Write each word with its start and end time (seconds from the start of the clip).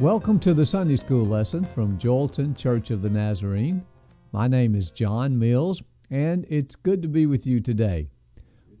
Welcome 0.00 0.40
to 0.40 0.54
the 0.54 0.66
Sunday 0.66 0.96
School 0.96 1.24
lesson 1.24 1.64
from 1.64 1.98
Joelton 1.98 2.56
Church 2.56 2.90
of 2.90 3.00
the 3.00 3.08
Nazarene. 3.08 3.86
My 4.32 4.48
name 4.48 4.74
is 4.74 4.90
John 4.90 5.38
Mills, 5.38 5.84
and 6.10 6.44
it's 6.48 6.74
good 6.74 7.00
to 7.02 7.08
be 7.08 7.26
with 7.26 7.46
you 7.46 7.60
today. 7.60 8.08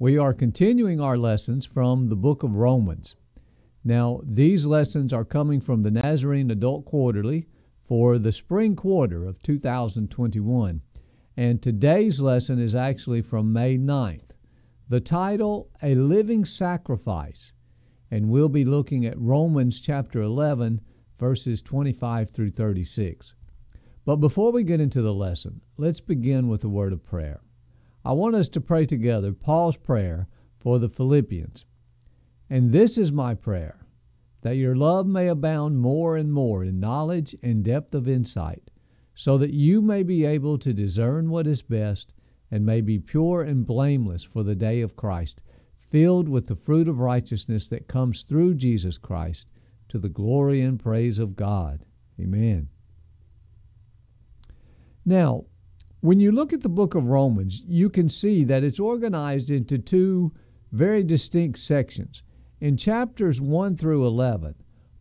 We 0.00 0.18
are 0.18 0.34
continuing 0.34 1.00
our 1.00 1.16
lessons 1.16 1.66
from 1.66 2.08
the 2.08 2.16
book 2.16 2.42
of 2.42 2.56
Romans. 2.56 3.14
Now, 3.84 4.22
these 4.24 4.66
lessons 4.66 5.12
are 5.12 5.24
coming 5.24 5.60
from 5.60 5.82
the 5.82 5.92
Nazarene 5.92 6.50
Adult 6.50 6.84
Quarterly 6.84 7.46
for 7.80 8.18
the 8.18 8.32
spring 8.32 8.74
quarter 8.74 9.24
of 9.24 9.40
2021. 9.40 10.82
And 11.36 11.62
today's 11.62 12.22
lesson 12.22 12.58
is 12.58 12.74
actually 12.74 13.22
from 13.22 13.52
May 13.52 13.78
9th. 13.78 14.30
The 14.88 15.00
title, 15.00 15.70
A 15.80 15.94
Living 15.94 16.44
Sacrifice. 16.44 17.52
And 18.10 18.30
we'll 18.30 18.48
be 18.48 18.64
looking 18.64 19.06
at 19.06 19.16
Romans 19.16 19.80
chapter 19.80 20.20
11, 20.20 20.80
verses 21.24 21.62
25 21.62 22.28
through 22.28 22.50
36. 22.50 23.34
But 24.04 24.16
before 24.16 24.52
we 24.52 24.62
get 24.62 24.78
into 24.78 25.00
the 25.00 25.14
lesson, 25.14 25.62
let's 25.78 26.02
begin 26.02 26.48
with 26.48 26.62
a 26.62 26.68
word 26.68 26.92
of 26.92 27.02
prayer. 27.02 27.40
I 28.04 28.12
want 28.12 28.34
us 28.34 28.50
to 28.50 28.60
pray 28.60 28.84
together 28.84 29.32
Paul's 29.32 29.78
prayer 29.78 30.28
for 30.58 30.78
the 30.78 30.90
Philippians. 30.90 31.64
And 32.50 32.72
this 32.72 32.98
is 32.98 33.10
my 33.10 33.32
prayer 33.34 33.86
that 34.42 34.58
your 34.58 34.76
love 34.76 35.06
may 35.06 35.26
abound 35.28 35.78
more 35.78 36.14
and 36.14 36.30
more 36.30 36.62
in 36.62 36.78
knowledge 36.78 37.34
and 37.42 37.64
depth 37.64 37.94
of 37.94 38.06
insight, 38.06 38.70
so 39.14 39.38
that 39.38 39.54
you 39.54 39.80
may 39.80 40.02
be 40.02 40.26
able 40.26 40.58
to 40.58 40.74
discern 40.74 41.30
what 41.30 41.46
is 41.46 41.62
best 41.62 42.12
and 42.50 42.66
may 42.66 42.82
be 42.82 42.98
pure 42.98 43.40
and 43.40 43.66
blameless 43.66 44.24
for 44.24 44.42
the 44.42 44.54
day 44.54 44.82
of 44.82 44.94
Christ, 44.94 45.40
filled 45.72 46.28
with 46.28 46.48
the 46.48 46.54
fruit 46.54 46.86
of 46.86 47.00
righteousness 47.00 47.66
that 47.68 47.88
comes 47.88 48.24
through 48.24 48.56
Jesus 48.56 48.98
Christ 48.98 49.46
to 49.88 49.98
the 49.98 50.08
glory 50.08 50.60
and 50.60 50.80
praise 50.80 51.18
of 51.18 51.36
God. 51.36 51.84
Amen. 52.20 52.68
Now, 55.04 55.44
when 56.00 56.20
you 56.20 56.32
look 56.32 56.52
at 56.52 56.62
the 56.62 56.68
book 56.68 56.94
of 56.94 57.08
Romans, 57.08 57.62
you 57.66 57.88
can 57.88 58.08
see 58.08 58.44
that 58.44 58.62
it's 58.62 58.80
organized 58.80 59.50
into 59.50 59.78
two 59.78 60.32
very 60.70 61.02
distinct 61.02 61.58
sections. 61.58 62.22
In 62.60 62.76
chapters 62.76 63.40
1 63.40 63.76
through 63.76 64.06
11, 64.06 64.54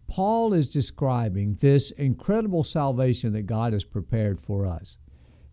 Paul 0.08 0.54
is 0.54 0.72
describing 0.72 1.54
this 1.54 1.92
incredible 1.92 2.64
salvation 2.64 3.34
that 3.34 3.48
God 3.48 3.74
has 3.74 3.84
prepared 3.84 4.40
for 4.40 4.66
us. 4.66 4.98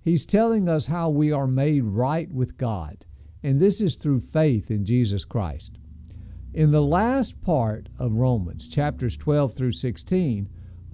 He's 0.01 0.25
telling 0.25 0.69
us 0.69 0.87
how 0.87 1.09
we 1.11 1.33
are 1.33 1.47
made 1.47 1.85
right 1.85 2.31
with 2.31 2.57
God, 2.57 3.07
and 3.43 3.59
this 3.59 3.81
is 3.81 3.97
through 3.97 4.21
faith 4.21 4.71
in 4.71 4.85
Jesus 4.85 5.25
Christ. 5.25 5.79
In 6.53 6.73
the 6.73 6.83
last 6.83 7.41
part 7.43 7.89
of 7.97 8.17
Romans, 8.17 8.67
chapters 8.67 9.17
12 9.17 9.55
through 9.55 9.73
16, 9.73 10.49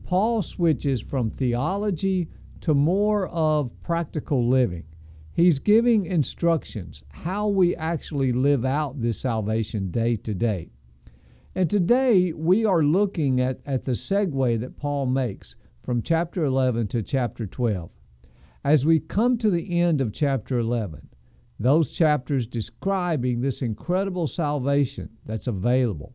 Paul 0.05 0.43
switches 0.43 1.01
from 1.01 1.31
theology 1.31 2.29
to 2.61 2.75
more 2.75 3.27
of 3.29 3.81
practical 3.83 4.47
living. 4.47 4.85
He's 5.33 5.59
giving 5.59 6.05
instructions 6.05 7.03
how 7.25 7.49
we 7.49 7.75
actually 7.75 8.33
live 8.33 8.67
out 8.67 9.01
this 9.01 9.21
salvation 9.21 9.91
day 9.91 10.17
to 10.17 10.35
day. 10.35 10.73
And 11.55 11.71
today 11.71 12.35
we 12.35 12.67
are 12.67 12.83
looking 12.83 13.41
at, 13.41 13.61
at 13.65 13.85
the 13.85 13.93
segue 13.93 14.61
that 14.61 14.77
Paul 14.77 15.07
makes 15.07 15.57
from 15.83 16.03
chapter 16.03 16.45
11 16.45 16.89
to 16.89 17.03
chapter 17.03 17.47
12. 17.47 17.91
As 18.63 18.85
we 18.85 19.01
come 19.01 19.39
to 19.39 19.49
the 19.49 19.81
end 19.81 20.03
of 20.03 20.13
chapter 20.13 20.59
11, 20.59 21.09
those 21.59 21.93
chapters 21.93 22.47
describing 22.47 23.41
this 23.41 23.63
incredible 23.63 24.27
salvation 24.27 25.11
that's 25.25 25.47
available, 25.47 26.15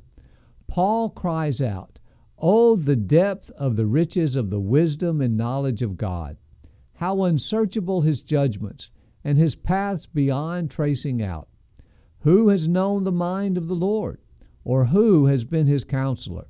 Paul 0.68 1.10
cries 1.10 1.62
out, 1.62 2.00
Oh, 2.38 2.76
the 2.76 2.96
depth 2.96 3.52
of 3.52 3.76
the 3.76 3.86
riches 3.86 4.36
of 4.36 4.50
the 4.50 4.60
wisdom 4.60 5.22
and 5.22 5.38
knowledge 5.38 5.82
of 5.82 5.98
God! 5.98 6.38
How 6.96 7.24
unsearchable 7.24 8.02
his 8.02 8.24
judgments, 8.24 8.90
and 9.24 9.38
his 9.38 9.56
paths 9.56 10.06
beyond 10.06 10.72
tracing 10.72 11.22
out! 11.22 11.48
Who 12.20 12.50
has 12.50 12.68
known 12.68 13.04
the 13.04 13.12
mind 13.12 13.58
of 13.58 13.68
the 13.68 13.76
Lord, 13.76 14.22
or 14.64 14.86
who 14.86 15.26
has 15.26 15.46
been 15.46 15.68
his 15.68 15.84
counselor? 15.84 16.48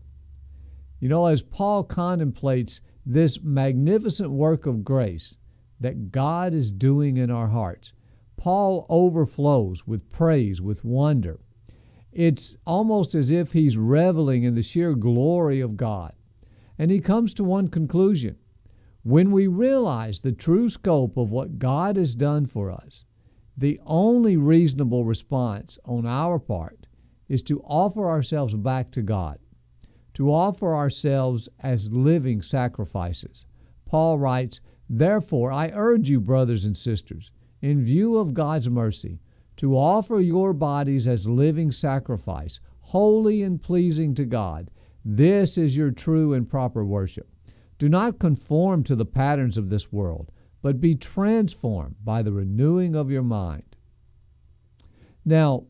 You 0.99 1.09
know, 1.09 1.25
as 1.25 1.41
Paul 1.41 1.83
contemplates 1.83 2.79
this 3.05 3.41
magnificent 3.41 4.31
work 4.31 4.65
of 4.65 4.83
grace 4.83 5.37
that 5.79 6.11
God 6.11 6.53
is 6.53 6.71
doing 6.71 7.17
in 7.17 7.31
our 7.31 7.47
hearts, 7.47 7.91
Paul 8.41 8.87
overflows 8.89 9.85
with 9.85 10.09
praise, 10.09 10.59
with 10.59 10.83
wonder. 10.83 11.41
It's 12.11 12.57
almost 12.65 13.13
as 13.13 13.29
if 13.29 13.53
he's 13.53 13.77
reveling 13.77 14.41
in 14.41 14.55
the 14.55 14.63
sheer 14.63 14.95
glory 14.95 15.59
of 15.59 15.77
God. 15.77 16.13
And 16.75 16.89
he 16.89 17.01
comes 17.01 17.35
to 17.35 17.43
one 17.43 17.67
conclusion. 17.67 18.37
When 19.03 19.29
we 19.29 19.45
realize 19.45 20.21
the 20.21 20.31
true 20.31 20.69
scope 20.69 21.17
of 21.17 21.31
what 21.31 21.59
God 21.59 21.97
has 21.97 22.15
done 22.15 22.47
for 22.47 22.71
us, 22.71 23.05
the 23.55 23.79
only 23.85 24.37
reasonable 24.37 25.05
response 25.05 25.77
on 25.85 26.07
our 26.07 26.39
part 26.39 26.87
is 27.29 27.43
to 27.43 27.61
offer 27.61 28.09
ourselves 28.09 28.55
back 28.55 28.89
to 28.93 29.03
God, 29.03 29.37
to 30.15 30.33
offer 30.33 30.73
ourselves 30.73 31.47
as 31.59 31.91
living 31.91 32.41
sacrifices. 32.41 33.45
Paul 33.85 34.17
writes, 34.17 34.61
Therefore, 34.89 35.51
I 35.51 35.69
urge 35.75 36.09
you, 36.09 36.19
brothers 36.19 36.65
and 36.65 36.75
sisters, 36.75 37.29
in 37.61 37.81
view 37.81 38.17
of 38.17 38.33
God's 38.33 38.69
mercy, 38.69 39.19
to 39.57 39.77
offer 39.77 40.19
your 40.19 40.53
bodies 40.53 41.07
as 41.07 41.27
living 41.27 41.71
sacrifice, 41.71 42.59
holy 42.79 43.43
and 43.43 43.61
pleasing 43.61 44.15
to 44.15 44.25
God. 44.25 44.71
This 45.05 45.57
is 45.57 45.77
your 45.77 45.91
true 45.91 46.33
and 46.33 46.49
proper 46.49 46.83
worship. 46.83 47.29
Do 47.77 47.89
not 47.89 48.19
conform 48.19 48.83
to 48.83 48.95
the 48.95 49.05
patterns 49.05 49.57
of 49.57 49.69
this 49.69 49.91
world, 49.91 50.31
but 50.61 50.81
be 50.81 50.95
transformed 50.95 51.95
by 52.03 52.21
the 52.21 52.31
renewing 52.31 52.95
of 52.95 53.09
your 53.09 53.23
mind. 53.23 53.75
Now, 55.25 55.65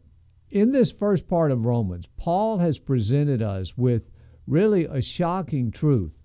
in 0.49 0.71
this 0.71 0.91
first 0.91 1.27
part 1.27 1.51
of 1.51 1.65
Romans, 1.65 2.07
Paul 2.17 2.57
has 2.59 2.79
presented 2.79 3.41
us 3.41 3.77
with 3.77 4.09
really 4.45 4.85
a 4.85 5.01
shocking 5.01 5.71
truth. 5.71 6.17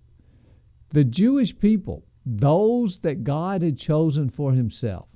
The 0.91 1.05
Jewish 1.05 1.59
people, 1.59 2.05
those 2.25 3.01
that 3.01 3.25
God 3.25 3.63
had 3.63 3.79
chosen 3.79 4.29
for 4.29 4.53
himself, 4.53 5.16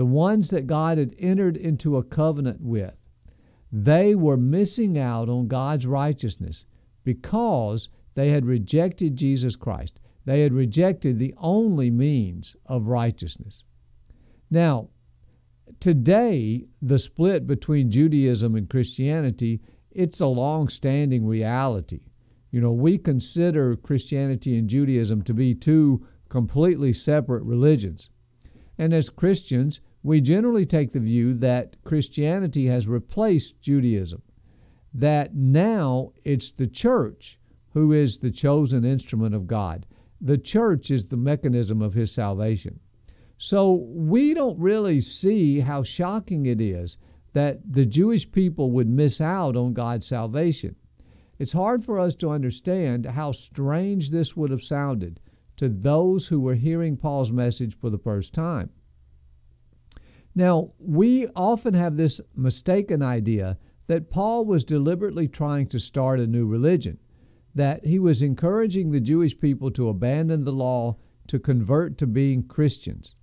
the 0.00 0.06
ones 0.06 0.48
that 0.48 0.66
God 0.66 0.96
had 0.96 1.14
entered 1.18 1.58
into 1.58 1.98
a 1.98 2.02
covenant 2.02 2.62
with, 2.62 2.98
they 3.70 4.14
were 4.14 4.38
missing 4.38 4.96
out 4.96 5.28
on 5.28 5.46
God's 5.46 5.86
righteousness 5.86 6.64
because 7.04 7.90
they 8.14 8.30
had 8.30 8.46
rejected 8.46 9.14
Jesus 9.14 9.56
Christ. 9.56 10.00
They 10.24 10.40
had 10.40 10.54
rejected 10.54 11.18
the 11.18 11.34
only 11.36 11.90
means 11.90 12.56
of 12.64 12.88
righteousness. 12.88 13.62
Now, 14.50 14.88
today, 15.80 16.64
the 16.80 16.98
split 16.98 17.46
between 17.46 17.90
Judaism 17.90 18.54
and 18.54 18.70
Christianity, 18.70 19.60
it's 19.90 20.20
a 20.22 20.28
long-standing 20.28 21.26
reality. 21.26 22.06
You 22.50 22.62
know, 22.62 22.72
we 22.72 22.96
consider 22.96 23.76
Christianity 23.76 24.56
and 24.56 24.66
Judaism 24.66 25.20
to 25.24 25.34
be 25.34 25.54
two 25.54 26.06
completely 26.30 26.94
separate 26.94 27.42
religions. 27.42 28.08
And 28.78 28.94
as 28.94 29.10
Christians, 29.10 29.80
we 30.02 30.20
generally 30.20 30.64
take 30.64 30.92
the 30.92 31.00
view 31.00 31.34
that 31.34 31.76
Christianity 31.84 32.66
has 32.66 32.88
replaced 32.88 33.60
Judaism, 33.60 34.22
that 34.94 35.34
now 35.34 36.12
it's 36.24 36.50
the 36.50 36.66
church 36.66 37.38
who 37.72 37.92
is 37.92 38.18
the 38.18 38.30
chosen 38.30 38.84
instrument 38.84 39.34
of 39.34 39.46
God. 39.46 39.86
The 40.20 40.38
church 40.38 40.90
is 40.90 41.06
the 41.06 41.16
mechanism 41.16 41.80
of 41.80 41.94
his 41.94 42.12
salvation. 42.12 42.80
So 43.38 43.86
we 43.88 44.34
don't 44.34 44.58
really 44.58 45.00
see 45.00 45.60
how 45.60 45.82
shocking 45.82 46.46
it 46.46 46.60
is 46.60 46.98
that 47.32 47.60
the 47.72 47.86
Jewish 47.86 48.30
people 48.30 48.70
would 48.72 48.88
miss 48.88 49.20
out 49.20 49.56
on 49.56 49.72
God's 49.72 50.06
salvation. 50.06 50.76
It's 51.38 51.52
hard 51.52 51.84
for 51.84 51.98
us 51.98 52.14
to 52.16 52.30
understand 52.30 53.06
how 53.06 53.32
strange 53.32 54.10
this 54.10 54.36
would 54.36 54.50
have 54.50 54.62
sounded 54.62 55.20
to 55.56 55.68
those 55.68 56.28
who 56.28 56.40
were 56.40 56.54
hearing 56.54 56.96
Paul's 56.96 57.32
message 57.32 57.78
for 57.78 57.88
the 57.88 57.98
first 57.98 58.34
time. 58.34 58.70
Now, 60.34 60.72
we 60.78 61.26
often 61.34 61.74
have 61.74 61.96
this 61.96 62.20
mistaken 62.34 63.02
idea 63.02 63.58
that 63.88 64.10
Paul 64.10 64.44
was 64.44 64.64
deliberately 64.64 65.26
trying 65.26 65.66
to 65.68 65.80
start 65.80 66.20
a 66.20 66.26
new 66.26 66.46
religion, 66.46 66.98
that 67.54 67.84
he 67.84 67.98
was 67.98 68.22
encouraging 68.22 68.90
the 68.90 69.00
Jewish 69.00 69.38
people 69.38 69.70
to 69.72 69.88
abandon 69.88 70.44
the 70.44 70.52
law 70.52 70.96
to 71.26 71.38
convert 71.40 71.98
to 71.98 72.06
being 72.06 72.44
Christians. 72.46 73.16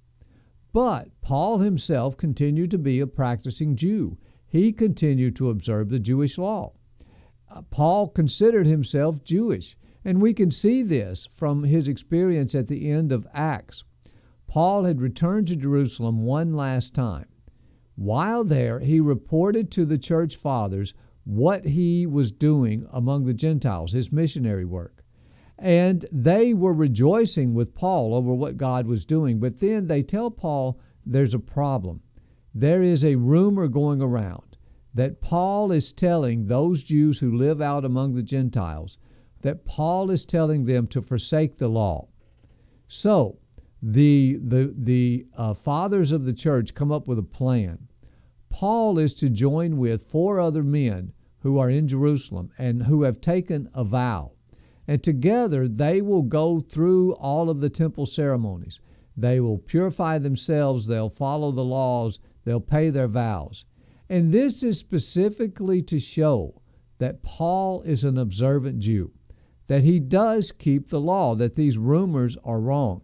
But 0.73 1.09
Paul 1.21 1.59
himself 1.59 2.17
continued 2.17 2.71
to 2.71 2.77
be 2.77 2.99
a 2.99 3.07
practicing 3.07 3.75
Jew. 3.75 4.17
He 4.45 4.73
continued 4.73 5.35
to 5.37 5.49
observe 5.49 5.89
the 5.89 5.99
Jewish 5.99 6.37
law. 6.37 6.73
Uh, 7.49 7.61
Paul 7.63 8.09
considered 8.09 8.67
himself 8.67 9.23
Jewish, 9.23 9.77
and 10.03 10.21
we 10.21 10.33
can 10.33 10.51
see 10.51 10.83
this 10.83 11.25
from 11.25 11.63
his 11.63 11.87
experience 11.87 12.53
at 12.53 12.67
the 12.67 12.89
end 12.89 13.11
of 13.11 13.25
Acts. 13.33 13.83
Paul 14.57 14.85
had 14.85 15.01
returned 15.01 15.47
to 15.49 15.55
Jerusalem 15.55 16.23
one 16.25 16.51
last 16.51 16.95
time. 16.95 17.27
While 17.93 18.43
there, 18.43 18.79
he 18.79 18.99
reported 18.99 19.69
to 19.69 19.85
the 19.85 19.99
church 19.99 20.35
fathers 20.35 20.95
what 21.25 21.65
he 21.65 22.07
was 22.07 22.31
doing 22.31 22.87
among 22.91 23.25
the 23.25 23.35
Gentiles, 23.35 23.91
his 23.91 24.11
missionary 24.11 24.65
work. 24.65 25.03
And 25.59 26.07
they 26.11 26.55
were 26.55 26.73
rejoicing 26.73 27.53
with 27.53 27.75
Paul 27.75 28.15
over 28.15 28.33
what 28.33 28.57
God 28.57 28.87
was 28.87 29.05
doing. 29.05 29.39
But 29.39 29.59
then 29.59 29.85
they 29.85 30.01
tell 30.01 30.31
Paul 30.31 30.79
there's 31.05 31.35
a 31.35 31.39
problem. 31.39 32.01
There 32.51 32.81
is 32.81 33.05
a 33.05 33.13
rumor 33.13 33.67
going 33.67 34.01
around 34.01 34.57
that 34.91 35.21
Paul 35.21 35.71
is 35.71 35.91
telling 35.91 36.47
those 36.47 36.83
Jews 36.83 37.19
who 37.19 37.31
live 37.31 37.61
out 37.61 37.85
among 37.85 38.15
the 38.15 38.23
Gentiles 38.23 38.97
that 39.43 39.65
Paul 39.65 40.09
is 40.09 40.25
telling 40.25 40.65
them 40.65 40.87
to 40.87 41.03
forsake 41.03 41.57
the 41.57 41.67
law. 41.67 42.07
So 42.87 43.37
the, 43.81 44.39
the, 44.41 44.73
the 44.75 45.27
uh, 45.35 45.53
fathers 45.53 46.11
of 46.11 46.25
the 46.25 46.33
church 46.33 46.73
come 46.73 46.91
up 46.91 47.07
with 47.07 47.19
a 47.19 47.23
plan. 47.23 47.87
Paul 48.49 48.97
is 48.97 49.13
to 49.15 49.29
join 49.29 49.77
with 49.77 50.01
four 50.01 50.39
other 50.39 50.63
men 50.63 51.13
who 51.39 51.59
are 51.59 51.69
in 51.69 51.87
Jerusalem 51.87 52.51
and 52.57 52.83
who 52.83 53.03
have 53.03 53.21
taken 53.21 53.69
a 53.73 53.83
vow. 53.83 54.31
And 54.87 55.03
together 55.03 55.67
they 55.67 56.01
will 56.01 56.23
go 56.23 56.59
through 56.59 57.13
all 57.15 57.49
of 57.49 57.59
the 57.59 57.69
temple 57.69 58.05
ceremonies. 58.05 58.79
They 59.15 59.39
will 59.39 59.57
purify 59.57 60.17
themselves, 60.19 60.87
they'll 60.87 61.09
follow 61.09 61.51
the 61.51 61.63
laws, 61.63 62.19
they'll 62.45 62.59
pay 62.59 62.89
their 62.89 63.07
vows. 63.07 63.65
And 64.09 64.31
this 64.31 64.63
is 64.63 64.77
specifically 64.77 65.81
to 65.83 65.99
show 65.99 66.61
that 66.99 67.23
Paul 67.23 67.81
is 67.81 68.03
an 68.03 68.17
observant 68.17 68.79
Jew, 68.79 69.11
that 69.67 69.83
he 69.83 69.99
does 69.99 70.51
keep 70.51 70.89
the 70.89 71.01
law, 71.01 71.35
that 71.35 71.55
these 71.55 71.77
rumors 71.77 72.37
are 72.43 72.59
wrong. 72.59 73.01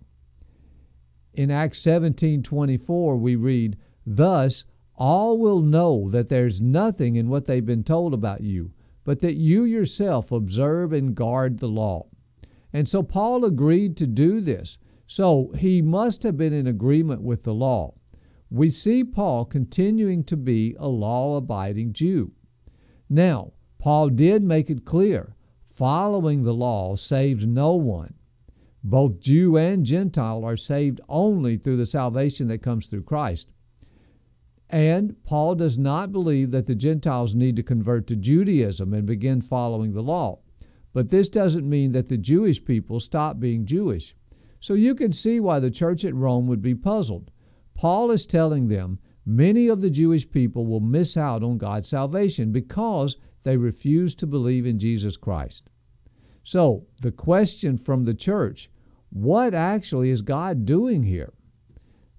In 1.33 1.49
Acts 1.49 1.79
17:24 1.79 3.17
we 3.17 3.35
read, 3.35 3.77
"Thus 4.05 4.65
all 4.95 5.37
will 5.37 5.61
know 5.61 6.09
that 6.09 6.29
there's 6.29 6.61
nothing 6.61 7.15
in 7.15 7.29
what 7.29 7.45
they've 7.45 7.65
been 7.65 7.83
told 7.83 8.13
about 8.13 8.41
you, 8.41 8.71
but 9.03 9.19
that 9.19 9.35
you 9.35 9.63
yourself 9.63 10.31
observe 10.31 10.93
and 10.93 11.15
guard 11.15 11.57
the 11.57 11.67
law." 11.67 12.07
And 12.71 12.87
so 12.87 13.03
Paul 13.03 13.45
agreed 13.45 13.97
to 13.97 14.07
do 14.07 14.41
this. 14.41 14.77
So 15.07 15.51
he 15.57 15.81
must 15.81 16.23
have 16.23 16.37
been 16.37 16.53
in 16.53 16.67
agreement 16.67 17.21
with 17.21 17.43
the 17.43 17.53
law. 17.53 17.95
We 18.49 18.69
see 18.69 19.03
Paul 19.03 19.45
continuing 19.45 20.23
to 20.25 20.37
be 20.37 20.75
a 20.77 20.87
law 20.87 21.37
abiding 21.37 21.93
Jew. 21.93 22.33
Now, 23.09 23.53
Paul 23.79 24.09
did 24.09 24.43
make 24.43 24.69
it 24.69 24.85
clear 24.85 25.35
following 25.63 26.43
the 26.43 26.53
law 26.53 26.95
saved 26.95 27.47
no 27.47 27.75
one. 27.75 28.13
Both 28.83 29.21
Jew 29.21 29.55
and 29.57 29.85
Gentile 29.85 30.43
are 30.43 30.57
saved 30.57 30.99
only 31.07 31.55
through 31.55 31.77
the 31.77 31.85
salvation 31.85 32.49
that 32.49 32.61
comes 32.61 32.87
through 32.87 33.03
Christ. 33.03 33.49
And 34.69 35.15
Paul 35.23 35.55
does 35.55 35.77
not 35.77 36.11
believe 36.11 36.51
that 36.51 36.65
the 36.65 36.75
Gentiles 36.75 37.35
need 37.35 37.55
to 37.55 37.63
convert 37.63 38.07
to 38.07 38.15
Judaism 38.15 38.93
and 38.93 39.05
begin 39.05 39.41
following 39.41 39.93
the 39.93 40.01
law. 40.01 40.39
But 40.93 41.09
this 41.09 41.29
doesn't 41.29 41.69
mean 41.69 41.91
that 41.93 42.09
the 42.09 42.17
Jewish 42.17 42.63
people 42.63 42.99
stop 42.99 43.39
being 43.39 43.65
Jewish. 43.65 44.15
So 44.59 44.73
you 44.73 44.95
can 44.95 45.11
see 45.11 45.39
why 45.39 45.59
the 45.59 45.71
church 45.71 46.03
at 46.03 46.15
Rome 46.15 46.47
would 46.47 46.61
be 46.61 46.75
puzzled. 46.75 47.31
Paul 47.75 48.11
is 48.11 48.25
telling 48.25 48.67
them 48.67 48.99
many 49.25 49.67
of 49.67 49.81
the 49.81 49.89
Jewish 49.89 50.29
people 50.29 50.65
will 50.65 50.79
miss 50.79 51.15
out 51.17 51.43
on 51.43 51.57
God's 51.57 51.89
salvation 51.89 52.51
because 52.51 53.17
they 53.43 53.57
refuse 53.57 54.15
to 54.15 54.27
believe 54.27 54.65
in 54.65 54.79
Jesus 54.79 55.17
Christ. 55.17 55.69
So, 56.43 56.87
the 57.01 57.11
question 57.11 57.77
from 57.77 58.03
the 58.03 58.13
church 58.13 58.69
what 59.13 59.53
actually 59.53 60.09
is 60.09 60.23
God 60.23 60.65
doing 60.65 61.03
here? 61.03 61.33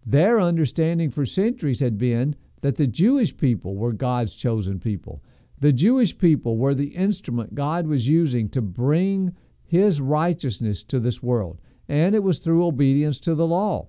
Their 0.06 0.41
understanding 0.41 1.11
for 1.11 1.26
centuries 1.26 1.81
had 1.81 1.99
been 1.99 2.37
that 2.61 2.76
the 2.76 2.87
Jewish 2.87 3.37
people 3.37 3.75
were 3.75 3.93
God's 3.93 4.37
chosen 4.37 4.79
people. 4.79 5.20
The 5.58 5.73
Jewish 5.73 6.17
people 6.17 6.56
were 6.56 6.73
the 6.73 6.94
instrument 6.94 7.56
God 7.56 7.88
was 7.88 8.08
using 8.08 8.49
to 8.50 8.62
bring 8.62 9.35
His 9.64 10.00
righteousness 10.00 10.85
to 10.85 11.00
this 11.00 11.20
world, 11.20 11.61
and 11.88 12.14
it 12.14 12.23
was 12.23 12.38
through 12.38 12.64
obedience 12.64 13.19
to 13.20 13.35
the 13.35 13.46
law. 13.46 13.88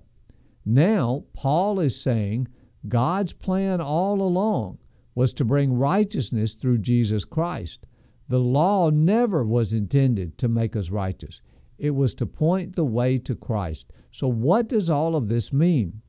Now, 0.64 1.26
Paul 1.32 1.78
is 1.78 2.00
saying 2.00 2.48
God's 2.88 3.32
plan 3.32 3.80
all 3.80 4.20
along 4.20 4.78
was 5.14 5.32
to 5.34 5.44
bring 5.44 5.74
righteousness 5.74 6.54
through 6.54 6.78
Jesus 6.78 7.24
Christ. 7.24 7.86
The 8.28 8.40
law 8.40 8.90
never 8.90 9.44
was 9.44 9.72
intended 9.72 10.38
to 10.38 10.48
make 10.48 10.74
us 10.74 10.90
righteous. 10.90 11.40
It 11.78 11.90
was 11.90 12.14
to 12.16 12.26
point 12.26 12.76
the 12.76 12.84
way 12.84 13.18
to 13.18 13.34
Christ. 13.34 13.92
So, 14.10 14.28
what 14.28 14.68
does 14.68 14.90
all 14.90 15.14
of 15.14 15.28
this 15.28 15.52
mean? 15.52 16.02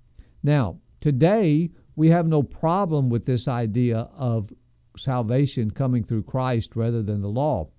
Now, 0.43 0.79
today, 1.01 1.71
we 1.95 2.09
have 2.09 2.27
no 2.27 2.43
problem 2.43 3.09
with 3.09 3.25
this 3.25 3.47
idea 3.47 4.09
of 4.15 4.53
salvation 4.97 5.71
coming 5.71 6.03
through 6.03 6.23
Christ 6.23 6.75
rather 6.75 7.03
than 7.03 7.21
the 7.21 7.27
law. 7.27 7.69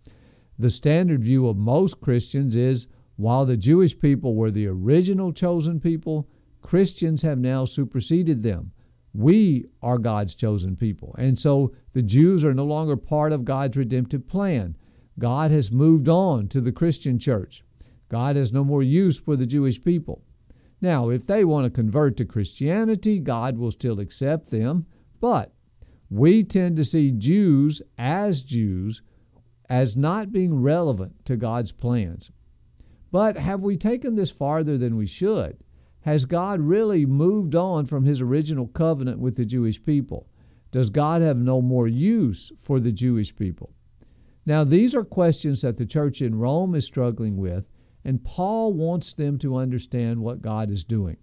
The 0.59 0.71
standard 0.71 1.23
view 1.23 1.49
of 1.49 1.57
most 1.57 2.01
Christians 2.01 2.57
is 2.57 2.89
while 3.17 3.45
the 3.45 3.57
Jewish 3.57 3.99
people 3.99 4.35
were 4.35 4.51
the 4.51 4.69
original 4.69 5.33
chosen 5.33 5.81
people, 5.81 6.29
Christians 6.61 7.23
have 7.23 7.39
now 7.39 7.65
superseded 7.65 8.43
them. 8.43 8.73
We 9.13 9.67
are 9.83 9.99
God's 9.99 10.35
chosen 10.35 10.77
people. 10.77 11.15
And 11.19 11.39
so 11.39 11.75
the 11.95 12.03
Jews 12.03 12.45
are 12.45 12.55
no 12.55 12.65
longer 12.65 12.97
part 12.97 13.33
of 13.33 13.45
God's 13.45 13.77
redemptive 13.77 14.29
plan. 14.29 14.77
God 15.19 15.51
has 15.51 15.73
moved 15.73 16.09
on 16.09 16.47
to 16.49 16.61
the 16.61 16.71
Christian 16.71 17.19
church. 17.19 17.65
God 18.09 18.37
has 18.37 18.53
no 18.53 18.65
more 18.65 18.83
use 18.83 19.19
for 19.19 19.37
the 19.37 19.47
Jewish 19.47 19.83
people. 19.83 20.23
Now, 20.81 21.09
if 21.11 21.27
they 21.27 21.45
want 21.45 21.65
to 21.65 21.71
convert 21.71 22.17
to 22.17 22.25
Christianity, 22.25 23.19
God 23.19 23.59
will 23.59 23.71
still 23.71 24.01
accept 24.01 24.51
them, 24.51 24.87
but 25.21 25.53
we 26.09 26.43
tend 26.43 26.77
to 26.77 26.85
see 26.85 27.11
Jews 27.11 27.83
as 27.99 28.43
Jews 28.43 29.03
as 29.69 29.97
not 29.97 30.33
being 30.33 30.63
relevant 30.63 31.25
to 31.27 31.37
God's 31.37 31.73
plans. 31.73 32.31
But 33.11 33.37
have 33.37 33.63
we 33.63 33.77
taken 33.77 34.15
this 34.15 34.31
farther 34.31 34.79
than 34.79 34.97
we 34.97 35.07
should? 35.07 35.59
Has 36.03 36.25
God 36.25 36.61
really 36.61 37.05
moved 37.05 37.55
on 37.55 37.87
from 37.87 38.05
his 38.05 38.21
original 38.21 38.67
covenant 38.67 39.19
with 39.19 39.37
the 39.37 39.45
Jewish 39.45 39.83
people? 39.85 40.29
Does 40.71 40.91
God 40.91 41.23
have 41.23 41.39
no 41.39 41.61
more 41.61 41.89
use 41.89 42.53
for 42.57 42.79
the 42.81 42.93
Jewish 42.93 43.35
people? 43.35 43.75
Now, 44.47 44.65
these 44.65 44.95
are 44.95 45.05
questions 45.05 45.63
that 45.63 45.77
the 45.77 45.85
church 45.87 46.23
in 46.23 46.39
Rome 46.39 46.75
is 46.75 46.87
struggling 46.87 47.37
with, 47.37 47.67
and 48.09 48.25
Paul 48.25 48.73
wants 48.73 49.13
them 49.13 49.37
to 49.41 49.59
understand 49.59 50.21
what 50.21 50.41
God 50.41 50.71
is 50.71 50.83
doing. 50.83 51.19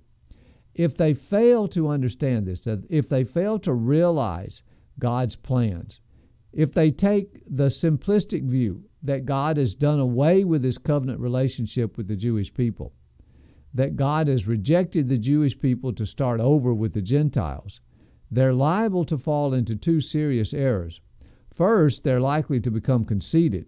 If 0.76 0.96
they 0.96 1.16
fail 1.16 1.68
to 1.70 1.88
understand 1.88 2.46
this, 2.46 2.68
if 2.68 3.10
they 3.10 3.24
fail 3.24 3.58
to 3.58 3.74
realize 3.74 4.62
God's 5.00 5.36
plans, 5.36 6.00
if 6.54 6.72
they 6.72 6.92
take 6.92 7.42
the 7.48 7.70
simplistic 7.70 8.48
view 8.48 8.84
that 9.02 9.26
God 9.26 9.58
has 9.58 9.74
done 9.74 10.00
away 10.00 10.44
with 10.44 10.64
his 10.64 10.78
covenant 10.78 11.20
relationship 11.20 11.98
with 11.98 12.08
the 12.08 12.15
Jewish 12.15 12.54
people, 12.54 12.94
that 13.74 13.96
God 13.96 14.27
has 14.27 14.48
rejected 14.48 15.10
the 15.10 15.18
Jewish 15.18 15.58
people 15.58 15.92
to 15.92 16.06
start 16.06 16.39
over 16.39 16.72
with 16.72 16.94
the 16.94 17.01
Gentiles, 17.01 17.82
they're 18.30 18.54
liable 18.54 19.06
to 19.06 19.18
fall 19.18 19.56
into 19.56 19.75
two 19.75 20.01
serious 20.01 20.54
errors. 20.54 21.01
First, 21.51 22.04
they're 22.04 22.22
likely 22.22 22.60
to 22.60 22.70
become 22.70 23.06
conceited. 23.06 23.65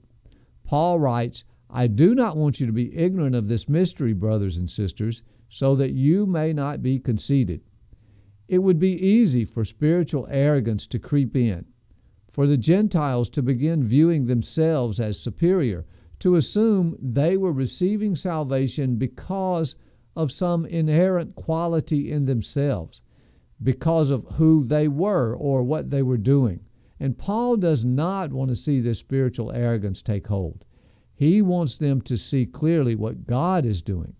Paul 0.63 0.99
writes, 0.99 1.45
I 1.69 1.87
do 1.87 2.15
not 2.15 2.37
want 2.37 2.59
you 2.59 2.65
to 2.65 2.73
be 2.73 2.95
ignorant 2.97 3.35
of 3.35 3.47
this 3.47 3.67
mystery, 3.67 4.13
brothers 4.13 4.57
and 4.57 4.69
sisters, 4.69 5.21
so 5.49 5.75
that 5.75 5.91
you 5.91 6.25
may 6.25 6.53
not 6.53 6.81
be 6.81 6.99
conceited. 6.99 7.61
It 8.47 8.59
would 8.59 8.79
be 8.79 8.93
easy 9.05 9.43
for 9.43 9.65
spiritual 9.65 10.27
arrogance 10.29 10.87
to 10.87 10.99
creep 10.99 11.35
in, 11.35 11.65
for 12.31 12.47
the 12.47 12.57
Gentiles 12.57 13.29
to 13.31 13.41
begin 13.41 13.83
viewing 13.83 14.27
themselves 14.27 14.99
as 14.99 15.19
superior, 15.19 15.85
to 16.19 16.35
assume 16.35 16.97
they 17.01 17.35
were 17.35 17.51
receiving 17.51 18.15
salvation 18.15 18.95
because 18.95 19.75
of 20.15 20.31
some 20.31 20.65
inherent 20.65 21.35
quality 21.35 22.11
in 22.11 22.25
themselves, 22.25 23.01
because 23.61 24.09
of 24.09 24.25
who 24.35 24.63
they 24.63 24.87
were 24.87 25.35
or 25.35 25.63
what 25.63 25.89
they 25.89 26.01
were 26.01 26.17
doing. 26.17 26.61
And 26.99 27.17
Paul 27.17 27.57
does 27.57 27.85
not 27.85 28.31
want 28.31 28.49
to 28.49 28.55
see 28.55 28.79
this 28.79 28.99
spiritual 28.99 29.51
arrogance 29.51 30.01
take 30.01 30.27
hold. 30.27 30.65
He 31.17 31.41
wants 31.41 31.79
them 31.79 32.01
to 32.01 32.15
see 32.15 32.45
clearly 32.45 32.93
what 32.93 33.25
God 33.25 33.65
is 33.65 33.81
doing. 33.81 34.13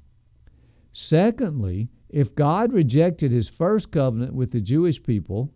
Secondly, 0.91 1.89
if 2.09 2.33
God 2.33 2.73
rejected 2.73 3.31
his 3.31 3.47
first 3.47 3.91
covenant 3.91 4.33
with 4.33 4.51
the 4.51 4.61
Jewish 4.61 5.03
people, 5.03 5.53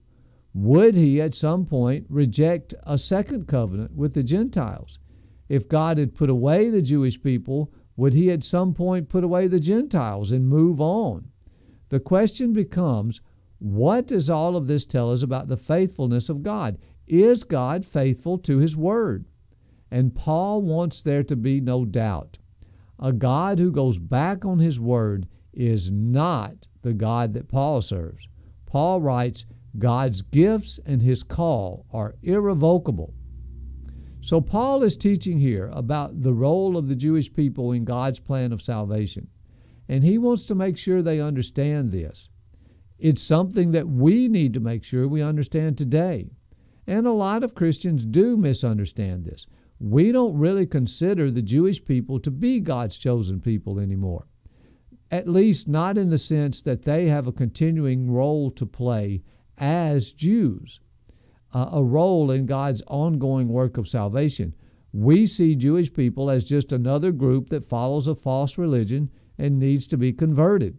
would 0.54 0.94
he 0.94 1.20
at 1.20 1.34
some 1.34 1.66
point 1.66 2.06
reject 2.10 2.76
a 2.84 2.96
second 2.96 3.48
covenant 3.48 3.96
with 3.96 4.14
the 4.14 4.22
Gentiles? 4.22 5.00
If 5.50 5.68
God 5.68 5.98
had 5.98 6.14
put 6.14 6.30
away 6.30 6.70
the 6.70 6.84
Jewish 6.84 7.20
people, 7.20 7.74
would 7.96 8.14
he 8.14 8.30
at 8.30 8.44
some 8.44 8.76
point 8.76 9.10
put 9.10 9.24
away 9.24 9.48
the 9.48 9.60
Gentiles 9.60 10.32
and 10.32 10.48
move 10.48 10.80
on? 10.80 11.32
The 11.90 12.00
question 12.00 12.54
becomes 12.54 13.20
what 13.58 14.08
does 14.08 14.30
all 14.30 14.56
of 14.56 14.68
this 14.68 14.86
tell 14.86 15.12
us 15.12 15.24
about 15.24 15.48
the 15.48 15.58
faithfulness 15.58 16.30
of 16.30 16.44
God? 16.44 16.78
Is 17.08 17.44
God 17.44 17.84
faithful 17.84 18.38
to 18.38 18.60
his 18.60 18.78
word? 18.78 19.26
And 19.92 20.16
Paul 20.16 20.62
wants 20.62 21.02
there 21.02 21.24
to 21.24 21.36
be 21.36 21.60
no 21.60 21.84
doubt. 21.86 22.38
A 22.98 23.12
God 23.12 23.60
who 23.60 23.72
goes 23.72 24.00
back 24.00 24.46
on 24.46 24.60
his 24.60 24.80
word 24.80 25.28
is 25.54 25.92
not 25.92 26.68
the 26.82 26.94
God 26.94 27.34
that 27.34 27.50
Paul 27.50 27.82
serves. 27.82 28.28
Paul 28.66 29.02
writes, 29.02 29.46
God's 29.78 30.22
gifts 30.22 30.80
and 30.86 31.02
his 31.02 31.24
call 31.24 31.86
are 31.92 32.16
irrevocable. 32.24 33.14
So, 34.24 34.40
Paul 34.40 34.84
is 34.84 34.96
teaching 34.96 35.40
here 35.40 35.70
about 35.74 36.22
the 36.22 36.34
role 36.34 36.78
of 36.78 36.88
the 36.88 36.96
Jewish 36.96 37.34
people 37.34 37.72
in 37.72 37.86
God's 37.86 38.20
plan 38.20 38.52
of 38.54 38.62
salvation. 38.62 39.30
And 39.90 40.04
he 40.04 40.18
wants 40.18 40.46
to 40.46 40.56
make 40.56 40.78
sure 40.78 41.02
they 41.02 41.20
understand 41.20 41.92
this. 41.92 42.30
It's 43.00 43.24
something 43.24 43.72
that 43.72 43.88
we 43.88 44.28
need 44.28 44.54
to 44.54 44.60
make 44.60 44.84
sure 44.84 45.08
we 45.08 45.24
understand 45.24 45.78
today. 45.78 46.30
And 46.86 47.08
a 47.08 47.14
lot 47.14 47.44
of 47.44 47.56
Christians 47.56 48.06
do 48.06 48.38
misunderstand 48.38 49.26
this. 49.26 49.48
We 49.82 50.12
don't 50.12 50.38
really 50.38 50.68
consider 50.68 51.32
the 51.32 51.42
Jewish 51.42 51.84
people 51.84 52.20
to 52.20 52.30
be 52.30 52.60
God's 52.60 53.00
chosen 53.00 53.42
people 53.42 53.80
anymore, 53.80 54.28
at 55.10 55.28
least 55.28 55.68
not 55.68 55.98
in 55.98 56.12
the 56.12 56.20
sense 56.20 56.62
that 56.62 56.84
they 56.84 57.08
have 57.08 57.26
a 57.26 57.32
continuing 57.32 58.12
role 58.12 58.52
to 58.52 58.66
play 58.66 59.24
as 59.58 60.14
Jews 60.14 60.80
uh, 61.54 61.70
a 61.72 61.84
role 61.84 62.32
in 62.32 62.46
God's 62.46 62.82
ongoing 62.88 63.48
work 63.48 63.78
of 63.78 63.88
salvation. 63.88 64.56
We 64.94 65.26
see 65.26 65.56
Jewish 65.56 65.94
people 65.94 66.30
as 66.30 66.44
just 66.44 66.72
another 66.72 67.12
group 67.12 67.50
that 67.50 67.64
follows 67.64 68.08
a 68.08 68.16
false 68.16 68.58
religion 68.58 69.10
and 69.38 69.60
needs 69.60 69.88
to 69.88 69.98
be 69.98 70.14
converted. 70.14 70.78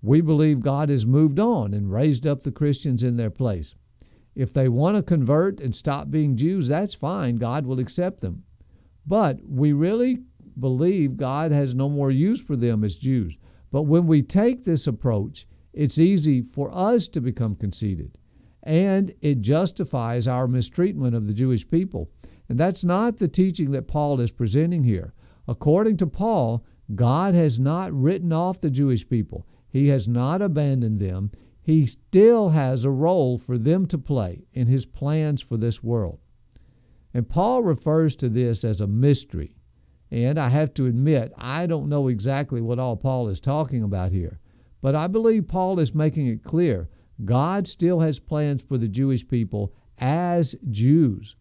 We 0.00 0.20
believe 0.20 0.60
God 0.60 0.88
has 0.88 1.06
moved 1.06 1.38
on 1.38 1.74
and 1.74 1.92
raised 1.92 2.26
up 2.26 2.42
the 2.42 2.50
Christians 2.50 3.02
in 3.04 3.16
their 3.16 3.30
place. 3.30 3.74
If 4.34 4.52
they 4.52 4.68
want 4.68 4.96
to 4.96 5.02
convert 5.02 5.60
and 5.60 5.74
stop 5.74 6.10
being 6.10 6.36
Jews, 6.36 6.68
that's 6.68 6.94
fine. 6.94 7.36
God 7.36 7.66
will 7.66 7.78
accept 7.78 8.20
them. 8.20 8.44
But 9.06 9.40
we 9.46 9.72
really 9.72 10.20
believe 10.58 11.16
God 11.16 11.52
has 11.52 11.74
no 11.74 11.88
more 11.88 12.10
use 12.10 12.40
for 12.40 12.56
them 12.56 12.84
as 12.84 12.96
Jews. 12.96 13.36
But 13.70 13.82
when 13.82 14.06
we 14.06 14.22
take 14.22 14.64
this 14.64 14.86
approach, 14.86 15.46
it's 15.72 15.98
easy 15.98 16.42
for 16.42 16.70
us 16.72 17.08
to 17.08 17.20
become 17.20 17.56
conceited 17.56 18.18
and 18.62 19.12
it 19.20 19.40
justifies 19.40 20.28
our 20.28 20.46
mistreatment 20.46 21.14
of 21.14 21.26
the 21.26 21.32
Jewish 21.32 21.68
people. 21.68 22.10
And 22.48 22.58
that's 22.58 22.84
not 22.84 23.18
the 23.18 23.28
teaching 23.28 23.72
that 23.72 23.88
Paul 23.88 24.20
is 24.20 24.30
presenting 24.30 24.84
here. 24.84 25.14
According 25.48 25.96
to 25.98 26.06
Paul, 26.06 26.64
God 26.94 27.34
has 27.34 27.58
not 27.58 27.92
written 27.92 28.32
off 28.32 28.60
the 28.60 28.70
Jewish 28.70 29.08
people, 29.08 29.46
He 29.68 29.88
has 29.88 30.06
not 30.06 30.42
abandoned 30.42 31.00
them. 31.00 31.32
He 31.62 31.86
still 31.86 32.50
has 32.50 32.84
a 32.84 32.90
role 32.90 33.38
for 33.38 33.56
them 33.56 33.86
to 33.86 33.98
play 33.98 34.46
in 34.52 34.66
His 34.66 34.84
plans 34.84 35.40
for 35.40 35.56
this 35.56 35.82
world. 35.82 36.18
And 37.14 37.28
Paul 37.28 37.62
refers 37.62 38.16
to 38.16 38.28
this 38.28 38.64
as 38.64 38.80
a 38.80 38.86
mystery. 38.86 39.56
And 40.10 40.38
I 40.38 40.48
have 40.48 40.74
to 40.74 40.86
admit, 40.86 41.32
I 41.38 41.66
don't 41.66 41.88
know 41.88 42.08
exactly 42.08 42.60
what 42.60 42.78
all 42.78 42.96
Paul 42.96 43.28
is 43.28 43.40
talking 43.40 43.82
about 43.82 44.12
here. 44.12 44.40
But 44.80 44.94
I 44.94 45.06
believe 45.06 45.48
Paul 45.48 45.78
is 45.78 45.94
making 45.94 46.26
it 46.26 46.42
clear 46.42 46.88
God 47.24 47.68
still 47.68 48.00
has 48.00 48.18
plans 48.18 48.62
for 48.62 48.78
the 48.78 48.88
Jewish 48.88 49.26
people 49.28 49.72
as 49.98 50.56
Jews. 50.70 51.36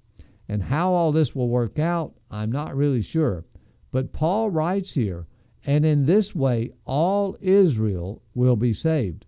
And 0.48 0.64
how 0.64 0.92
all 0.92 1.12
this 1.12 1.34
will 1.34 1.50
work 1.50 1.80
out, 1.80 2.14
I'm 2.30 2.52
not 2.52 2.76
really 2.76 3.02
sure. 3.02 3.46
But 3.92 4.14
Paul 4.14 4.52
writes 4.52 4.94
here, 4.94 5.28
and 5.66 5.86
in 5.86 6.06
this 6.06 6.36
way, 6.36 6.72
all 6.86 7.38
Israel 7.40 8.22
will 8.34 8.56
be 8.56 8.74
saved. 8.74 9.26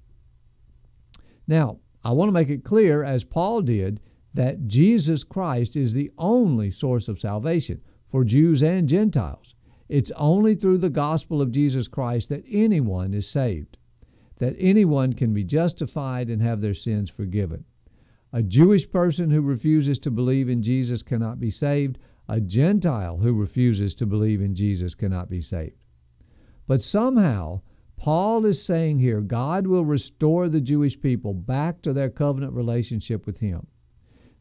Now, 1.47 1.79
I 2.03 2.11
want 2.11 2.29
to 2.29 2.33
make 2.33 2.49
it 2.49 2.63
clear, 2.63 3.03
as 3.03 3.23
Paul 3.23 3.61
did, 3.61 3.99
that 4.33 4.67
Jesus 4.67 5.23
Christ 5.23 5.75
is 5.75 5.93
the 5.93 6.11
only 6.17 6.71
source 6.71 7.07
of 7.07 7.19
salvation 7.19 7.81
for 8.05 8.23
Jews 8.23 8.61
and 8.63 8.89
Gentiles. 8.89 9.55
It's 9.89 10.11
only 10.15 10.55
through 10.55 10.79
the 10.79 10.89
gospel 10.89 11.41
of 11.41 11.51
Jesus 11.51 11.87
Christ 11.87 12.29
that 12.29 12.43
anyone 12.49 13.13
is 13.13 13.29
saved 13.29 13.77
that 14.43 14.55
anyone 14.59 15.13
can 15.13 15.33
be 15.33 15.43
justified 15.43 16.29
and 16.29 16.41
have 16.41 16.59
their 16.59 16.73
sins 16.73 17.09
forgiven. 17.09 17.63
A 18.33 18.43
Jewish 18.43 18.89
person 18.89 19.31
who 19.31 19.41
refuses 19.41 19.99
to 19.99 20.11
believe 20.11 20.49
in 20.49 20.61
Jesus 20.61 21.01
cannot 21.03 21.39
be 21.39 21.49
saved. 21.49 21.97
A 22.27 22.41
Gentile 22.41 23.19
who 23.19 23.33
refuses 23.33 23.95
to 23.95 24.05
believe 24.05 24.41
in 24.41 24.53
Jesus 24.53 24.95
cannot 24.95 25.29
be 25.29 25.39
saved. 25.39 25.77
But 26.67 26.81
somehow, 26.81 27.61
Paul 27.97 28.45
is 28.45 28.63
saying 28.63 28.99
here 28.99 29.21
God 29.21 29.67
will 29.67 29.85
restore 29.85 30.49
the 30.49 30.61
Jewish 30.61 30.99
people 30.99 31.33
back 31.33 31.81
to 31.81 31.93
their 31.93 32.09
covenant 32.09 32.53
relationship 32.53 33.25
with 33.25 33.39
Him. 33.39 33.67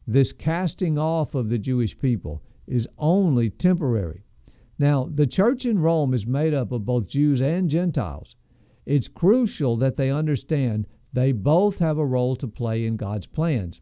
This 0.05 0.31
casting 0.31 0.97
off 0.97 1.33
of 1.33 1.49
the 1.49 1.59
Jewish 1.59 1.97
people 1.97 2.43
is 2.67 2.87
only 2.97 3.49
temporary. 3.49 4.23
Now, 4.77 5.07
the 5.09 5.27
church 5.27 5.65
in 5.65 5.79
Rome 5.79 6.13
is 6.13 6.27
made 6.27 6.53
up 6.53 6.71
of 6.71 6.85
both 6.85 7.07
Jews 7.07 7.41
and 7.41 7.69
Gentiles. 7.69 8.35
It's 8.85 9.07
crucial 9.07 9.77
that 9.77 9.95
they 9.95 10.09
understand 10.09 10.87
they 11.13 11.31
both 11.31 11.79
have 11.79 11.97
a 11.97 12.05
role 12.05 12.35
to 12.37 12.47
play 12.47 12.85
in 12.85 12.97
God's 12.97 13.27
plans. 13.27 13.81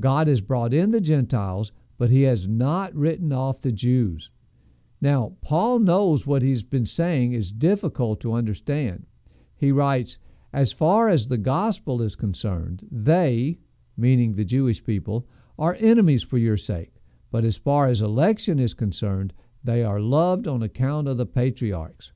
God 0.00 0.26
has 0.26 0.40
brought 0.40 0.72
in 0.72 0.90
the 0.90 1.00
Gentiles, 1.00 1.70
but 1.98 2.10
he 2.10 2.22
has 2.22 2.48
not 2.48 2.94
written 2.94 3.32
off 3.32 3.60
the 3.60 3.72
Jews. 3.72 4.30
Now, 5.02 5.32
Paul 5.42 5.80
knows 5.80 6.28
what 6.28 6.42
he's 6.42 6.62
been 6.62 6.86
saying 6.86 7.32
is 7.32 7.50
difficult 7.50 8.20
to 8.20 8.32
understand. 8.32 9.06
He 9.56 9.72
writes, 9.72 10.18
As 10.52 10.72
far 10.72 11.08
as 11.08 11.26
the 11.26 11.38
gospel 11.38 12.00
is 12.00 12.14
concerned, 12.14 12.86
they, 12.88 13.58
meaning 13.96 14.36
the 14.36 14.44
Jewish 14.44 14.84
people, 14.84 15.26
are 15.58 15.76
enemies 15.80 16.22
for 16.22 16.38
your 16.38 16.56
sake. 16.56 16.94
But 17.32 17.44
as 17.44 17.56
far 17.56 17.88
as 17.88 18.00
election 18.00 18.60
is 18.60 18.74
concerned, 18.74 19.34
they 19.64 19.82
are 19.82 19.98
loved 19.98 20.46
on 20.46 20.62
account 20.62 21.08
of 21.08 21.18
the 21.18 21.26
patriarchs. 21.26 22.12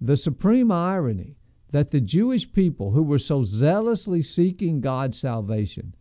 The 0.00 0.16
supreme 0.16 0.72
irony 0.72 1.36
that 1.70 1.92
the 1.92 2.00
Jewish 2.00 2.52
people 2.52 2.90
who 2.90 3.04
were 3.04 3.20
so 3.20 3.44
zealously 3.44 4.22
seeking 4.22 4.80
God's 4.80 5.20
salvation, 5.20 5.94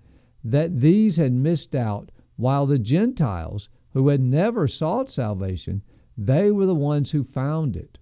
that 0.43 0.79
these 0.79 1.17
had 1.17 1.33
missed 1.33 1.75
out, 1.75 2.11
while 2.35 2.65
the 2.65 2.79
Gentiles, 2.79 3.69
who 3.91 4.07
had 4.07 4.21
never 4.21 4.67
sought 4.67 5.11
salvation, 5.11 5.83
they 6.25 6.51
were 6.51 6.65
the 6.65 6.75
ones 6.75 7.11
who 7.11 7.23
found 7.23 7.77
it. 7.77 7.97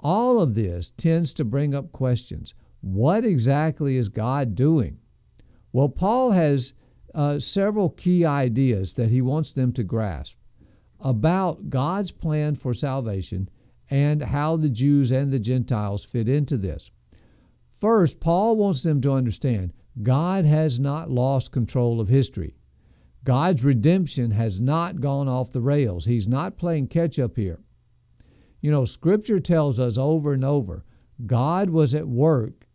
All 0.00 0.40
of 0.40 0.54
this 0.56 0.90
tends 0.96 1.32
to 1.34 1.44
bring 1.44 1.72
up 1.72 1.92
questions. 1.92 2.52
What 2.80 3.24
exactly 3.24 3.96
is 3.96 4.08
God 4.08 4.56
doing? 4.56 4.98
Well, 5.72 5.88
Paul 5.88 6.32
has 6.32 6.72
uh, 7.14 7.38
several 7.38 7.90
key 7.90 8.24
ideas 8.24 8.96
that 8.96 9.10
he 9.10 9.22
wants 9.22 9.52
them 9.52 9.72
to 9.74 9.84
grasp 9.84 10.36
about 11.00 11.70
God's 11.70 12.10
plan 12.10 12.56
for 12.56 12.74
salvation 12.74 13.48
and 13.88 14.22
how 14.22 14.56
the 14.56 14.68
Jews 14.68 15.12
and 15.12 15.32
the 15.32 15.38
Gentiles 15.38 16.04
fit 16.04 16.28
into 16.28 16.56
this. 16.56 16.90
First, 17.68 18.18
Paul 18.18 18.56
wants 18.56 18.82
them 18.82 19.00
to 19.02 19.12
understand 19.12 19.72
God 20.02 20.44
has 20.44 20.80
not 20.80 21.08
lost 21.08 21.52
control 21.52 22.00
of 22.00 22.08
history. 22.08 22.56
God's 23.28 23.62
redemption 23.62 24.30
has 24.30 24.58
not 24.58 25.02
gone 25.02 25.28
off 25.28 25.52
the 25.52 25.60
rails. 25.60 26.06
He's 26.06 26.26
not 26.26 26.56
playing 26.56 26.86
catch 26.86 27.18
up 27.18 27.36
here. 27.36 27.60
You 28.62 28.70
know, 28.70 28.86
Scripture 28.86 29.38
tells 29.38 29.78
us 29.78 29.98
over 29.98 30.32
and 30.32 30.42
over 30.42 30.86
God 31.26 31.68
was 31.68 31.94
at 31.94 32.08
work 32.08 32.66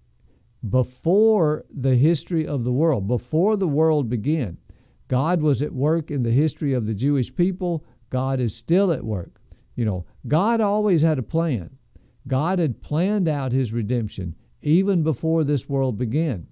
before 0.69 1.65
the 1.73 1.95
history 1.95 2.45
of 2.45 2.65
the 2.65 2.71
world, 2.71 3.07
before 3.07 3.57
the 3.57 3.67
world 3.67 4.09
began. 4.09 4.59
God 5.07 5.41
was 5.41 5.63
at 5.63 5.73
work 5.73 6.11
in 6.11 6.21
the 6.21 6.29
history 6.29 6.71
of 6.71 6.85
the 6.85 6.93
Jewish 6.93 7.33
people. 7.33 7.83
God 8.11 8.39
is 8.39 8.55
still 8.55 8.91
at 8.91 9.03
work. 9.03 9.41
You 9.75 9.85
know, 9.85 10.05
God 10.27 10.61
always 10.61 11.01
had 11.01 11.17
a 11.17 11.23
plan. 11.23 11.79
God 12.27 12.59
had 12.59 12.83
planned 12.83 13.27
out 13.27 13.53
his 13.53 13.73
redemption 13.73 14.35
even 14.61 15.01
before 15.01 15.43
this 15.43 15.67
world 15.67 15.97
began. 15.97 16.45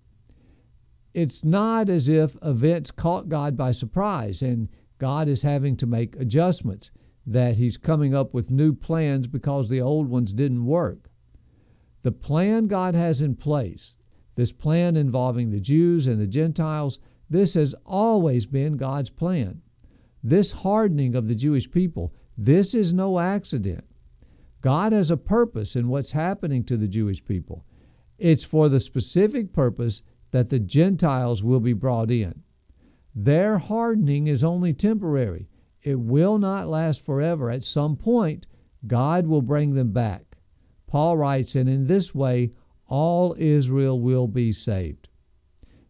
It's 1.14 1.44
not 1.44 1.90
as 1.90 2.08
if 2.10 2.38
events 2.42 2.92
caught 2.92 3.30
God 3.30 3.58
by 3.58 3.72
surprise 3.72 4.42
and 4.42 4.70
God 4.98 5.28
is 5.28 5.42
having 5.42 5.76
to 5.78 5.88
make 5.88 6.16
adjustments, 6.16 6.92
that 7.26 7.58
he's 7.58 7.78
coming 7.78 8.14
up 8.16 8.34
with 8.34 8.52
new 8.52 8.74
plans 8.74 9.28
because 9.28 9.70
the 9.70 9.82
old 9.82 10.08
ones 10.08 10.34
didn't 10.34 10.66
work. 10.66 11.10
The 12.04 12.12
plan 12.12 12.68
God 12.68 12.96
has 12.96 13.22
in 13.22 13.36
place, 13.36 13.98
this 14.36 14.52
plan 14.52 14.96
involving 14.96 15.50
the 15.50 15.60
Jews 15.60 16.08
and 16.08 16.20
the 16.20 16.28
Gentiles, 16.28 17.00
this 17.30 17.54
has 17.56 17.76
always 17.86 18.46
been 18.46 18.78
God's 18.78 19.10
plan. 19.10 19.62
This 20.24 20.52
hardening 20.52 21.16
of 21.16 21.28
the 21.28 21.36
Jewish 21.36 21.70
people 21.70 22.14
this 22.38 22.74
is 22.74 22.94
no 22.94 23.20
accident. 23.20 23.86
God 24.62 24.94
has 24.94 25.12
a 25.12 25.18
purpose 25.18 25.76
in 25.76 25.90
what's 25.90 26.14
happening 26.14 26.64
to 26.64 26.78
the 26.78 26.88
Jewish 26.88 27.24
people. 27.24 27.66
It's 28.18 28.44
for 28.44 28.70
the 28.70 28.80
specific 28.80 29.54
purpose 29.54 30.02
that 30.32 30.50
the 30.50 30.60
Gentiles 30.60 31.44
will 31.44 31.60
be 31.60 31.74
brought 31.74 32.10
in. 32.10 32.44
Their 33.14 33.58
hardening 33.58 34.28
is 34.28 34.44
only 34.44 34.74
temporary. 34.74 35.50
It 35.82 36.00
will 36.00 36.38
not 36.38 36.68
last 36.68 37.06
forever. 37.06 37.52
At 37.52 37.64
some 37.64 37.96
point, 37.96 38.48
God 38.88 39.28
will 39.28 39.42
bring 39.42 39.74
them 39.74 39.92
back. 39.92 40.38
Paul 40.88 41.18
writes, 41.18 41.56
and 41.56 41.70
in 41.70 41.88
this 41.88 42.16
way, 42.16 42.52
all 42.88 43.36
Israel 43.38 44.00
will 44.00 44.28
be 44.28 44.52
saved. 44.52 45.08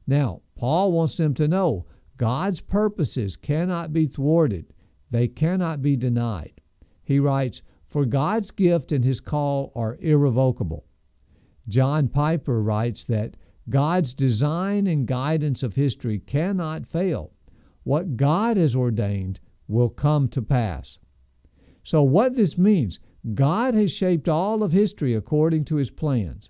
Now, 0.05 0.41
Paul 0.55 0.91
wants 0.91 1.17
them 1.17 1.33
to 1.35 1.47
know 1.47 1.85
God's 2.17 2.61
purposes 2.61 3.35
cannot 3.35 3.93
be 3.93 4.05
thwarted. 4.05 4.73
They 5.09 5.27
cannot 5.27 5.81
be 5.81 5.95
denied. 5.95 6.61
He 7.03 7.19
writes, 7.19 7.63
For 7.85 8.05
God's 8.05 8.51
gift 8.51 8.91
and 8.91 9.03
his 9.03 9.19
call 9.19 9.71
are 9.75 9.97
irrevocable. 9.99 10.85
John 11.67 12.07
Piper 12.07 12.61
writes 12.61 13.05
that 13.05 13.35
God's 13.71 14.13
design 14.13 14.85
and 14.85 15.07
guidance 15.07 15.63
of 15.63 15.75
history 15.75 16.19
cannot 16.19 16.85
fail. 16.85 17.31
What 17.83 18.15
God 18.15 18.57
has 18.57 18.75
ordained 18.75 19.39
will 19.67 19.89
come 19.89 20.27
to 20.29 20.41
pass. 20.41 20.99
So, 21.83 22.03
what 22.03 22.35
this 22.35 22.57
means, 22.57 22.99
God 23.33 23.73
has 23.73 23.91
shaped 23.91 24.29
all 24.29 24.61
of 24.61 24.71
history 24.71 25.15
according 25.15 25.65
to 25.65 25.77
his 25.77 25.89
plans. 25.89 26.49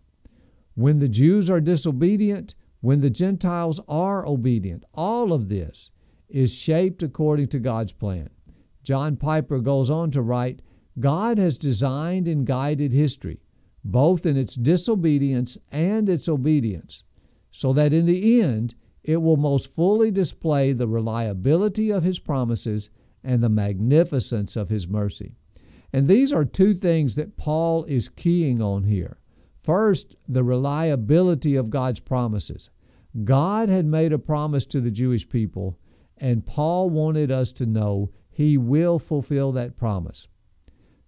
When 0.75 0.99
the 0.99 1.07
Jews 1.07 1.49
are 1.49 1.61
disobedient, 1.61 2.55
when 2.81 3.01
the 3.01 3.09
Gentiles 3.09 3.79
are 3.87 4.27
obedient, 4.27 4.83
all 4.93 5.31
of 5.31 5.47
this 5.47 5.91
is 6.27 6.53
shaped 6.53 7.03
according 7.03 7.47
to 7.47 7.59
God's 7.59 7.91
plan. 7.91 8.29
John 8.83 9.15
Piper 9.15 9.59
goes 9.59 9.89
on 9.89 10.11
to 10.11 10.21
write 10.21 10.61
God 10.99 11.37
has 11.37 11.57
designed 11.57 12.27
and 12.27 12.45
guided 12.45 12.91
history, 12.93 13.39
both 13.83 14.25
in 14.25 14.35
its 14.35 14.55
disobedience 14.55 15.57
and 15.71 16.09
its 16.09 16.27
obedience, 16.27 17.03
so 17.51 17.73
that 17.73 17.93
in 17.93 18.05
the 18.05 18.41
end 18.41 18.75
it 19.03 19.17
will 19.17 19.37
most 19.37 19.67
fully 19.67 20.11
display 20.11 20.73
the 20.73 20.87
reliability 20.87 21.89
of 21.91 22.03
His 22.03 22.19
promises 22.19 22.89
and 23.23 23.43
the 23.43 23.49
magnificence 23.49 24.55
of 24.55 24.69
His 24.69 24.87
mercy. 24.87 25.33
And 25.93 26.07
these 26.07 26.31
are 26.31 26.45
two 26.45 26.73
things 26.73 27.15
that 27.15 27.37
Paul 27.37 27.83
is 27.85 28.09
keying 28.09 28.61
on 28.61 28.83
here. 28.83 29.17
First, 29.57 30.15
the 30.27 30.43
reliability 30.43 31.55
of 31.55 31.69
God's 31.69 31.99
promises. 31.99 32.69
God 33.23 33.69
had 33.69 33.85
made 33.85 34.13
a 34.13 34.19
promise 34.19 34.65
to 34.67 34.79
the 34.79 34.91
Jewish 34.91 35.27
people, 35.27 35.77
and 36.17 36.45
Paul 36.45 36.89
wanted 36.89 37.31
us 37.31 37.51
to 37.53 37.65
know 37.65 38.11
he 38.29 38.57
will 38.57 38.99
fulfill 38.99 39.51
that 39.51 39.75
promise. 39.75 40.27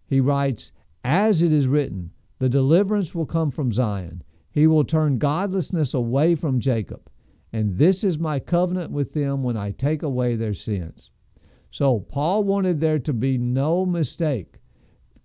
He 0.05 0.19
writes, 0.19 0.71
As 1.03 1.41
it 1.41 1.53
is 1.53 1.67
written, 1.67 2.11
the 2.39 2.49
deliverance 2.49 3.15
will 3.15 3.25
come 3.25 3.49
from 3.49 3.71
Zion. 3.71 4.23
He 4.53 4.67
will 4.67 4.85
turn 4.85 5.17
godlessness 5.17 5.95
away 5.95 6.35
from 6.35 6.59
Jacob. 6.59 7.09
And 7.51 7.77
this 7.77 8.03
is 8.03 8.19
my 8.19 8.39
covenant 8.39 8.91
with 8.91 9.13
them 9.13 9.41
when 9.41 9.57
I 9.57 9.71
take 9.71 10.03
away 10.03 10.35
their 10.35 10.53
sins. 10.53 11.09
So, 11.71 11.99
Paul 11.99 12.43
wanted 12.43 12.79
there 12.79 12.99
to 12.99 13.13
be 13.13 13.37
no 13.39 13.83
mistake. 13.83 14.59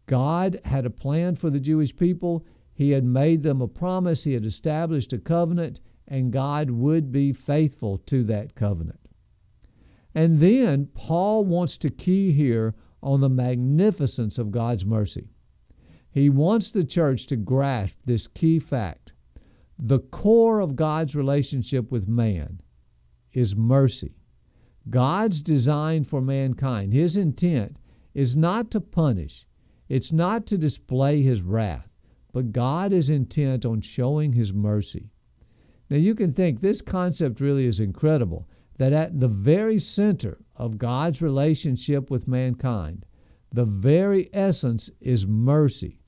God 0.06 0.58
had 0.64 0.87
a 0.87 0.90
plan 0.90 1.37
for 1.37 1.50
the 1.50 1.61
Jewish 1.61 1.94
people. 1.94 2.47
He 2.73 2.92
had 2.92 3.04
made 3.04 3.42
them 3.42 3.61
a 3.61 3.68
promise. 3.68 4.25
He 4.25 4.32
had 4.32 4.47
established 4.47 5.12
a 5.12 5.18
covenant, 5.18 5.80
and 6.06 6.32
God 6.32 6.70
would 6.70 7.12
be 7.12 7.35
faithful 7.35 7.99
to 8.06 8.25
that 8.25 8.54
covenant. 8.54 9.00
And 10.14 10.38
then 10.38 10.88
Paul 10.94 11.44
wants 11.44 11.76
to 11.78 11.90
key 11.90 12.32
here 12.32 12.75
on 13.02 13.20
the 13.20 13.28
magnificence 13.28 14.38
of 14.38 14.50
God's 14.50 14.87
mercy. 14.87 15.28
He 16.11 16.30
wants 16.30 16.73
the 16.73 16.85
church 16.85 17.26
to 17.26 17.37
grasp 17.37 17.94
this 18.04 18.26
key 18.26 18.58
fact. 18.58 19.07
The 19.78 20.00
core 20.00 20.61
of 20.61 20.75
God's 20.75 21.14
relationship 21.14 21.92
with 21.92 22.08
man 22.08 22.61
is 23.32 23.54
mercy. 23.54 24.16
God's 24.90 25.40
design 25.42 26.04
for 26.04 26.20
mankind, 26.20 26.92
his 26.92 27.16
intent, 27.16 27.78
is 28.14 28.35
not 28.35 28.70
to 28.73 28.80
punish, 28.80 29.47
it's 29.88 30.12
not 30.12 30.47
to 30.47 30.58
display 30.58 31.23
his 31.23 31.42
wrath, 31.42 31.88
but 32.32 32.52
God 32.52 32.92
is 32.92 33.08
intent 33.08 33.64
on 33.64 33.80
showing 33.80 34.32
his 34.32 34.52
mercy. 34.52 35.11
Now 35.88 35.99
you 35.99 36.14
can 36.14 36.32
think 36.32 36.61
this 36.61 36.82
concept 36.82 37.40
really 37.40 37.66
is 37.66 37.80
incredible 37.80 38.49
that 38.78 38.92
at 38.92 39.20
the 39.20 39.28
very 39.28 39.78
center 39.78 40.38
of 40.56 40.78
God's 40.78 41.23
relationship 41.23 42.11
with 42.11 42.28
mankind, 42.28 43.06
the 43.52 43.64
very 43.64 44.28
essence 44.32 44.90
is 45.00 45.26
mercy. 45.26 46.00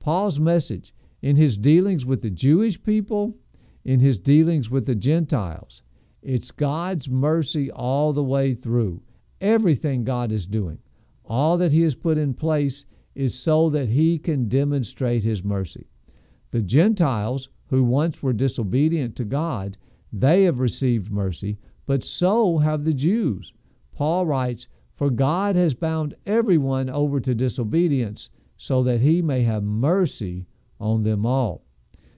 Paul's 0.00 0.40
message 0.40 0.94
in 1.20 1.36
his 1.36 1.56
dealings 1.56 2.06
with 2.06 2.22
the 2.22 2.30
Jewish 2.30 2.82
people, 2.82 3.36
in 3.84 4.00
his 4.00 4.18
dealings 4.18 4.70
with 4.70 4.86
the 4.86 4.94
Gentiles, 4.94 5.82
it's 6.22 6.50
God's 6.50 7.08
mercy 7.08 7.70
all 7.70 8.12
the 8.12 8.24
way 8.24 8.54
through. 8.54 9.02
Everything 9.40 10.04
God 10.04 10.32
is 10.32 10.46
doing, 10.46 10.78
all 11.24 11.56
that 11.58 11.72
He 11.72 11.82
has 11.82 11.94
put 11.94 12.18
in 12.18 12.34
place 12.34 12.84
is 13.14 13.38
so 13.38 13.70
that 13.70 13.90
He 13.90 14.18
can 14.18 14.48
demonstrate 14.48 15.22
His 15.22 15.44
mercy. 15.44 15.86
The 16.50 16.62
Gentiles, 16.62 17.48
who 17.68 17.84
once 17.84 18.22
were 18.22 18.32
disobedient 18.32 19.14
to 19.16 19.24
God, 19.24 19.76
they 20.12 20.44
have 20.44 20.58
received 20.58 21.12
mercy, 21.12 21.58
but 21.86 22.02
so 22.02 22.58
have 22.58 22.84
the 22.84 22.94
Jews. 22.94 23.52
Paul 23.94 24.26
writes, 24.26 24.66
For 24.92 25.10
God 25.10 25.54
has 25.54 25.74
bound 25.74 26.14
everyone 26.26 26.90
over 26.90 27.20
to 27.20 27.34
disobedience, 27.34 28.30
so 28.56 28.82
that 28.82 29.02
he 29.02 29.22
may 29.22 29.42
have 29.42 29.62
mercy 29.62 30.46
on 30.80 31.02
them 31.02 31.26
all. 31.26 31.64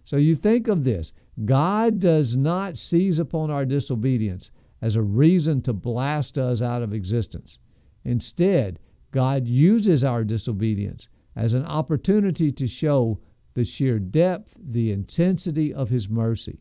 So 0.04 0.16
you 0.16 0.34
think 0.34 0.68
of 0.68 0.84
this 0.84 1.12
God 1.44 1.98
does 1.98 2.36
not 2.36 2.76
seize 2.76 3.18
upon 3.18 3.50
our 3.50 3.64
disobedience 3.64 4.50
as 4.82 4.96
a 4.96 5.02
reason 5.02 5.62
to 5.62 5.72
blast 5.72 6.38
us 6.38 6.62
out 6.62 6.82
of 6.82 6.92
existence. 6.92 7.58
Instead, 8.04 8.78
God 9.10 9.46
uses 9.46 10.02
our 10.02 10.24
disobedience 10.24 11.08
as 11.36 11.54
an 11.54 11.64
opportunity 11.64 12.50
to 12.50 12.66
show 12.66 13.20
the 13.54 13.64
sheer 13.64 13.98
depth, 13.98 14.56
the 14.58 14.90
intensity 14.90 15.72
of 15.72 15.90
His 15.90 16.08
mercy. 16.08 16.60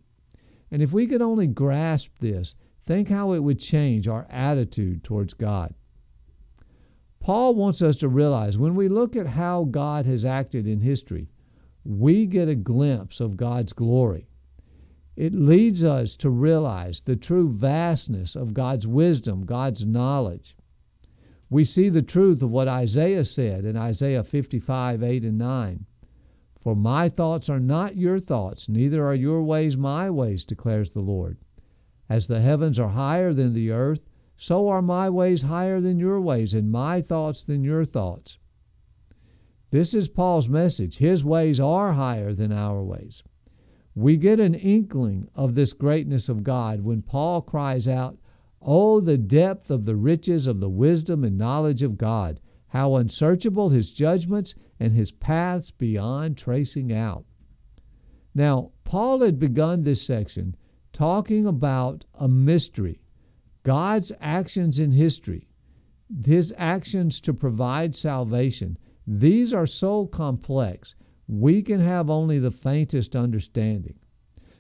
And 0.72 0.82
if 0.82 0.92
we 0.92 1.08
could 1.08 1.22
only 1.22 1.48
grasp 1.48 2.12
this, 2.20 2.56
Think 2.90 3.10
how 3.10 3.34
it 3.34 3.44
would 3.44 3.60
change 3.60 4.08
our 4.08 4.26
attitude 4.32 5.04
towards 5.04 5.36
God. 5.36 5.76
Paul 7.20 7.54
wants 7.54 7.84
us 7.84 7.96
to 7.98 8.08
realize 8.08 8.58
when 8.58 8.74
we 8.74 8.88
look 8.88 9.16
at 9.16 9.28
how 9.28 9.66
God 9.66 10.08
has 10.08 10.26
acted 10.26 10.66
in 10.66 10.80
history, 10.80 11.30
we 11.90 12.28
get 12.28 12.48
a 12.48 12.56
glimpse 12.56 13.20
of 13.20 13.36
God's 13.36 13.74
glory. 13.74 14.28
It 15.16 15.34
leads 15.34 15.84
us 15.84 16.16
to 16.18 16.30
realize 16.30 17.02
the 17.02 17.16
true 17.16 17.50
vastness 17.50 18.36
of 18.36 18.54
God's 18.54 18.86
wisdom, 18.86 19.46
God's 19.46 19.86
knowledge. 19.86 20.56
We 21.50 21.64
see 21.64 21.90
the 21.90 22.04
truth 22.04 22.44
of 22.44 22.52
what 22.52 22.68
Isaiah 22.68 23.26
said 23.26 23.66
in 23.66 23.76
Isaiah 23.76 24.24
55 24.24 25.02
8 25.02 25.24
and 25.24 25.38
9. 25.38 25.86
For 26.60 26.76
my 26.76 27.10
thoughts 27.10 27.50
are 27.50 27.60
not 27.60 27.98
your 27.98 28.20
thoughts, 28.20 28.70
neither 28.70 29.06
are 29.06 29.16
your 29.16 29.42
ways 29.42 29.76
my 29.76 30.10
ways, 30.12 30.46
declares 30.46 30.92
the 30.92 31.02
Lord. 31.02 31.38
As 32.08 32.28
the 32.28 32.42
heavens 32.42 32.78
are 32.78 32.90
higher 32.90 33.34
than 33.34 33.54
the 33.54 33.72
earth, 33.72 34.10
so 34.38 34.68
are 34.70 34.82
my 34.82 35.10
ways 35.10 35.42
higher 35.42 35.82
than 35.82 36.00
your 36.00 36.22
ways, 36.22 36.54
and 36.54 36.72
my 36.72 37.02
thoughts 37.02 37.44
than 37.44 37.64
your 37.64 37.84
thoughts. 37.84 38.38
This 39.72 39.94
is 39.94 40.08
Paul's 40.08 40.50
message. 40.50 40.98
His 40.98 41.24
ways 41.24 41.60
are 41.60 41.94
higher 41.94 42.34
than 42.34 42.52
our 42.52 42.84
ways. 42.84 43.24
We 43.94 44.18
get 44.18 44.40
an 44.40 44.56
inkling 44.56 45.30
of 45.36 45.56
this 45.56 45.74
greatness 45.74 46.30
of 46.30 46.44
God 46.44 46.82
when 46.82 47.02
Paul 47.02 47.42
cries 47.42 47.88
out, 47.88 48.18
Oh, 48.62 49.00
the 49.00 49.18
depth 49.18 49.70
of 49.70 49.86
the 49.86 49.96
riches 49.96 50.48
of 50.48 50.60
the 50.60 50.70
wisdom 50.70 51.24
and 51.24 51.38
knowledge 51.38 51.84
of 51.84 51.98
God! 51.98 52.40
How 52.68 52.96
unsearchable 52.96 53.70
his 53.70 53.92
judgments 53.92 54.54
and 54.80 54.94
his 54.94 55.12
paths 55.12 55.72
beyond 55.72 56.38
tracing 56.38 56.94
out. 56.94 57.26
Now, 58.36 58.72
Paul 58.84 59.22
had 59.22 59.40
begun 59.40 59.84
this 59.84 60.02
section 60.02 60.56
talking 60.94 61.46
about 61.46 62.06
a 62.14 62.28
mystery 62.28 63.02
God's 63.64 64.12
actions 64.20 64.80
in 64.80 64.92
history, 64.92 65.48
His 66.26 66.54
actions 66.58 67.20
to 67.22 67.34
provide 67.34 67.96
salvation. 67.96 68.78
These 69.12 69.56
are 69.56 69.66
so 69.66 70.06
complex, 70.06 70.94
we 71.28 71.64
can 71.64 71.80
have 71.80 72.12
only 72.12 72.38
the 72.38 72.52
faintest 72.52 73.16
understanding. 73.16 73.96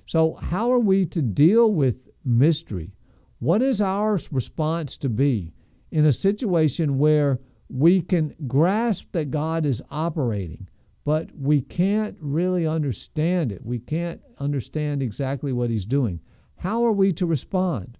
So, 0.07 0.33
how 0.41 0.71
are 0.71 0.79
we 0.79 1.05
to 1.05 1.21
deal 1.21 1.71
with 1.71 2.09
mystery? 2.25 2.95
What 3.37 3.61
is 3.61 3.79
our 3.79 4.19
response 4.31 4.97
to 4.97 5.09
be 5.09 5.53
in 5.91 6.03
a 6.03 6.11
situation 6.11 6.97
where 6.97 7.39
we 7.69 8.01
can 8.01 8.33
grasp 8.47 9.11
that 9.11 9.29
God 9.29 9.67
is 9.67 9.83
operating, 9.91 10.67
but 11.05 11.29
we 11.37 11.61
can't 11.61 12.17
really 12.19 12.65
understand 12.65 13.51
it. 13.51 13.63
We 13.63 13.77
can't 13.77 14.19
understand 14.39 15.03
exactly 15.03 15.53
what 15.53 15.69
he's 15.69 15.85
doing. 15.85 16.21
How 16.57 16.83
are 16.85 16.91
we 16.91 17.13
to 17.13 17.27
respond? 17.27 17.99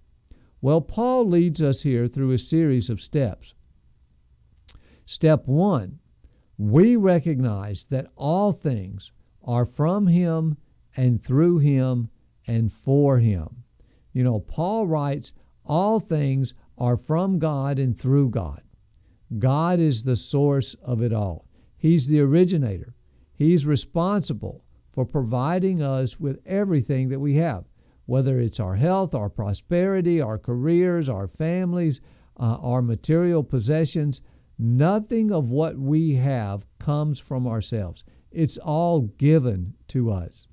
Well, 0.62 0.82
Paul 0.82 1.28
leads 1.28 1.62
us 1.62 1.84
here 1.84 2.08
through 2.08 2.32
a 2.32 2.40
series 2.40 2.90
of 2.90 3.02
steps. 3.02 3.54
Step 5.06 5.48
one, 5.48 6.00
we 6.60 6.98
recognize 6.98 7.86
that 7.86 8.12
all 8.17 8.52
things 8.52 9.13
are 9.45 9.65
from 9.65 10.08
him 10.08 10.58
and 10.95 11.24
through 11.24 11.60
him 11.60 12.10
and 12.45 12.72
for 12.72 13.19
him. 13.19 13.63
You 14.12 14.26
know, 14.26 14.41
Paul 14.41 14.86
writes, 14.86 15.32
all 15.63 16.02
things 16.02 16.54
are 16.78 16.98
from 16.98 17.39
God 17.39 17.80
and 17.80 17.98
through 17.98 18.32
God. 18.32 18.62
God 19.38 19.80
is 19.80 20.04
the 20.04 20.17
source 20.17 20.76
of 20.84 21.02
it 21.02 21.13
all. 21.13 21.48
He's 21.78 22.08
the 22.08 22.19
originator. 22.19 22.93
He's 23.34 23.65
responsible 23.65 24.65
for 24.91 25.06
providing 25.06 25.82
us 25.82 26.19
with 26.19 26.41
everything 26.45 27.08
that 27.08 27.22
we 27.22 27.36
have, 27.36 27.63
whether 28.06 28.38
it's 28.38 28.60
our 28.60 28.76
health, 28.76 29.15
our 29.15 29.30
prosperity, 29.30 30.19
our 30.19 30.38
careers, 30.38 31.08
our 31.08 31.28
families, 31.28 32.02
uh, 32.36 32.58
our 32.62 32.82
material 32.82 33.45
possessions. 33.45 34.19
Nothing 34.62 35.32
of 35.32 35.50
what 35.50 35.78
we 35.78 36.15
have 36.15 36.65
comes 36.80 37.17
from 37.17 37.48
ourselves. 37.48 38.04
It's 38.30 38.58
all 38.58 39.04
given 39.04 39.76
to 39.88 40.12
us. 40.12 40.48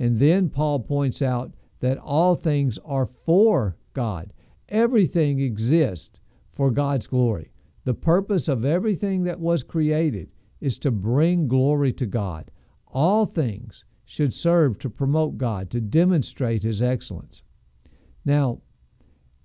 And 0.00 0.18
then 0.18 0.50
Paul 0.50 0.80
points 0.80 1.22
out 1.22 1.54
that 1.78 1.96
all 1.98 2.34
things 2.34 2.78
are 2.84 3.06
for 3.06 3.76
God. 3.92 4.32
Everything 4.68 5.38
exists 5.38 6.20
for 6.48 6.72
God's 6.72 7.06
glory. 7.06 7.52
The 7.84 7.94
purpose 7.94 8.48
of 8.48 8.64
everything 8.64 9.24
that 9.24 9.40
was 9.40 9.62
created 9.62 10.30
is 10.60 10.78
to 10.80 10.90
bring 10.90 11.48
glory 11.48 11.92
to 11.92 12.06
God. 12.06 12.50
All 12.88 13.26
things 13.26 13.84
should 14.04 14.34
serve 14.34 14.78
to 14.80 14.90
promote 14.90 15.38
God, 15.38 15.70
to 15.70 15.80
demonstrate 15.80 16.64
His 16.64 16.82
excellence. 16.82 17.42
Now, 18.24 18.60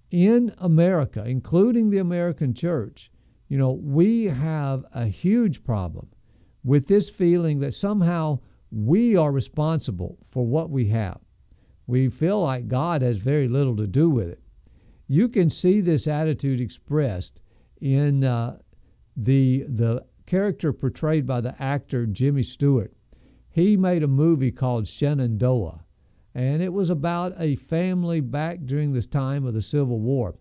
in 0.10 0.54
America, 0.58 1.24
including 1.26 1.90
the 1.90 2.00
American 2.00 2.54
church, 2.54 3.12
you 3.48 3.58
know, 3.58 3.72
we 3.72 4.26
have 4.26 4.86
a 4.94 5.06
huge 5.06 5.64
problem 5.64 6.10
with 6.64 6.88
this 6.88 7.10
feeling 7.10 7.60
that 7.60 7.74
somehow 7.74 8.40
we 8.72 9.16
are 9.16 9.32
responsible 9.32 10.18
for 10.26 10.46
what 10.46 10.70
we 10.70 10.88
have. 10.88 11.20
We 11.88 12.10
feel 12.10 12.42
like 12.42 12.68
God 12.68 13.02
has 13.02 13.18
very 13.18 13.48
little 13.48 13.76
to 13.78 13.88
do 13.88 14.10
with 14.10 14.28
it. 14.28 14.40
You 15.08 15.30
can 15.30 15.52
see 15.52 15.82
this 15.82 16.08
attitude 16.08 16.60
expressed 16.60 17.42
in 17.80 18.24
uh, 18.24 18.58
the, 19.16 19.66
the 19.68 20.06
character 20.26 20.74
portrayed 20.74 21.28
by 21.28 21.42
the 21.42 21.56
actor 21.62 22.08
Jimmy 22.08 22.42
Stewart. 22.42 22.92
He 23.52 23.78
made 23.78 24.02
a 24.02 24.08
movie 24.08 24.52
called 24.52 24.88
Shenandoah, 24.88 25.86
and 26.34 26.62
it 26.62 26.74
was 26.74 26.90
about 26.90 27.34
a 27.40 27.56
family 27.56 28.20
back 28.20 28.60
during 28.66 28.92
this 28.92 29.06
time 29.06 29.46
of 29.46 29.54
the 29.54 29.62
Civil 29.62 30.00
War. 30.00 30.36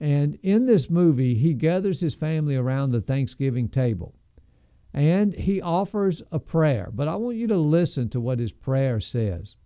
And 0.00 0.38
in 0.42 0.66
this 0.66 0.88
movie, 0.88 1.34
he 1.34 1.52
gathers 1.52 2.00
his 2.00 2.14
family 2.14 2.56
around 2.56 2.90
the 2.90 3.02
Thanksgiving 3.02 3.68
table 3.68 4.14
and 4.92 5.34
he 5.36 5.60
offers 5.60 6.22
a 6.32 6.38
prayer. 6.38 6.90
But 6.92 7.08
I 7.08 7.16
want 7.16 7.36
you 7.36 7.46
to 7.48 7.56
listen 7.56 8.08
to 8.10 8.20
what 8.20 8.38
his 8.38 8.52
prayer 8.52 9.00
says. 9.00 9.56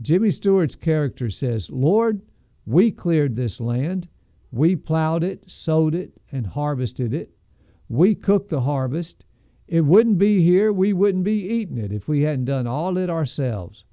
Jimmy 0.00 0.30
Stewart's 0.30 0.76
character 0.76 1.30
says, 1.30 1.70
Lord, 1.70 2.22
we 2.64 2.90
cleared 2.90 3.36
this 3.36 3.60
land. 3.60 4.08
We 4.50 4.76
plowed 4.76 5.24
it, 5.24 5.50
sowed 5.50 5.94
it, 5.94 6.12
and 6.30 6.46
harvested 6.48 7.12
it. 7.12 7.30
We 7.88 8.14
cooked 8.14 8.48
the 8.48 8.62
harvest. 8.62 9.24
It 9.68 9.82
wouldn't 9.82 10.18
be 10.18 10.42
here. 10.42 10.72
We 10.72 10.92
wouldn't 10.92 11.24
be 11.24 11.46
eating 11.46 11.78
it 11.78 11.92
if 11.92 12.08
we 12.08 12.22
hadn't 12.22 12.46
done 12.46 12.66
all 12.66 12.96
it 12.98 13.10
ourselves. 13.10 13.84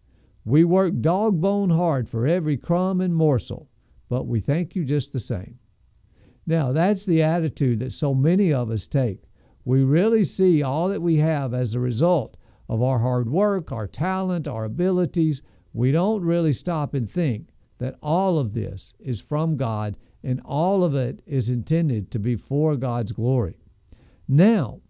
We 0.45 0.63
worked 0.63 1.01
dog 1.01 1.39
bone 1.39 1.69
hard 1.69 2.09
for 2.09 2.27
every 2.27 2.57
crumb 2.57 3.01
and 3.01 3.15
morsel, 3.15 3.69
but 4.13 4.27
we 4.27 4.39
thank 4.39 4.75
you 4.75 4.85
just 4.85 5.11
the 5.11 5.19
same. 5.19 5.57
Now, 6.45 6.71
that's 6.71 7.03
the 7.03 7.23
attitude 7.23 7.79
that 7.79 7.93
so 7.93 8.13
many 8.13 8.53
of 8.53 8.69
us 8.69 8.85
take. 8.85 9.23
We 9.65 9.83
really 9.83 10.23
see 10.23 10.61
all 10.61 10.87
that 10.89 11.01
we 11.01 11.15
have 11.15 11.51
as 11.51 11.73
a 11.73 11.79
result 11.79 12.37
of 12.69 12.79
our 12.79 12.99
hard 12.99 13.31
work, 13.31 13.71
our 13.71 13.87
talent, 13.87 14.47
our 14.47 14.65
abilities. 14.65 15.41
We 15.73 15.91
don't 15.91 16.23
really 16.23 16.53
stop 16.53 16.93
and 16.93 17.09
think 17.09 17.49
that 17.79 17.95
all 18.03 18.37
of 18.37 18.53
this 18.53 18.93
is 18.99 19.19
from 19.19 19.57
God 19.57 19.97
and 20.23 20.39
all 20.45 20.83
of 20.83 20.93
it 20.93 21.23
is 21.25 21.49
intended 21.49 22.11
to 22.11 22.19
be 22.19 22.35
for 22.35 22.75
God's 22.75 23.13
glory. 23.13 23.55
Now, 24.27 24.81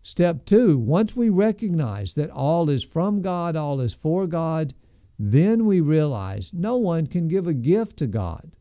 step 0.00 0.44
two, 0.44 0.78
once 0.78 1.16
we 1.16 1.28
recognize 1.28 2.14
that 2.14 2.30
all 2.30 2.70
is 2.70 2.84
from 2.84 3.20
God, 3.20 3.56
all 3.56 3.80
is 3.80 3.94
for 3.94 4.28
God, 4.28 4.74
then 5.18 5.66
we 5.66 5.80
realize 5.80 6.52
no 6.54 6.76
one 6.76 7.08
can 7.08 7.26
give 7.26 7.48
a 7.48 7.52
gift 7.52 7.96
to 7.96 8.06
God. 8.06 8.52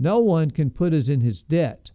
No 0.00 0.18
one 0.18 0.50
can 0.50 0.70
put 0.70 0.94
us 0.94 1.10
in 1.10 1.20
his 1.20 1.42
debt, 1.42 1.90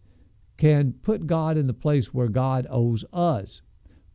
can 0.58 0.94
put 0.94 1.26
God 1.26 1.58
in 1.58 1.66
the 1.66 1.74
place 1.74 2.14
where 2.14 2.28
God 2.28 2.68
owes 2.70 3.04
us. 3.12 3.64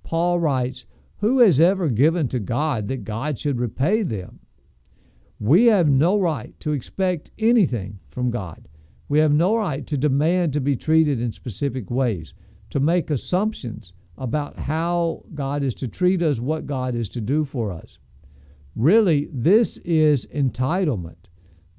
Paul 0.04 0.38
writes, 0.38 0.86
Who 1.16 1.40
has 1.40 1.60
ever 1.60 1.88
given 1.88 2.28
to 2.28 2.38
God 2.38 2.86
that 2.86 3.02
God 3.02 3.36
should 3.36 3.58
repay 3.58 4.04
them? 4.04 4.38
We 5.40 5.66
have 5.66 5.88
no 5.88 6.16
right 6.16 6.58
to 6.60 6.70
expect 6.70 7.32
anything 7.36 7.98
from 8.08 8.30
God. 8.30 8.68
We 9.08 9.18
have 9.18 9.32
no 9.32 9.56
right 9.56 9.84
to 9.88 9.98
demand 9.98 10.52
to 10.52 10.60
be 10.60 10.76
treated 10.76 11.20
in 11.20 11.32
specific 11.32 11.90
ways, 11.90 12.32
to 12.70 12.78
make 12.78 13.10
assumptions 13.10 13.92
about 14.16 14.56
how 14.56 15.24
God 15.34 15.64
is 15.64 15.74
to 15.76 15.88
treat 15.88 16.22
us, 16.22 16.38
what 16.38 16.64
God 16.64 16.94
is 16.94 17.08
to 17.08 17.20
do 17.20 17.44
for 17.44 17.72
us. 17.72 17.98
Really, 18.76 19.28
this 19.32 19.78
is 19.78 20.28
entitlement, 20.28 21.19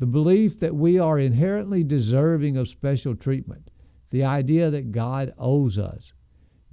the 0.01 0.07
belief 0.07 0.59
that 0.59 0.73
we 0.73 0.97
are 0.97 1.19
inherently 1.19 1.83
deserving 1.83 2.57
of 2.57 2.67
special 2.67 3.15
treatment, 3.15 3.69
the 4.09 4.23
idea 4.23 4.71
that 4.71 4.91
God 4.91 5.31
owes 5.37 5.77
us. 5.77 6.13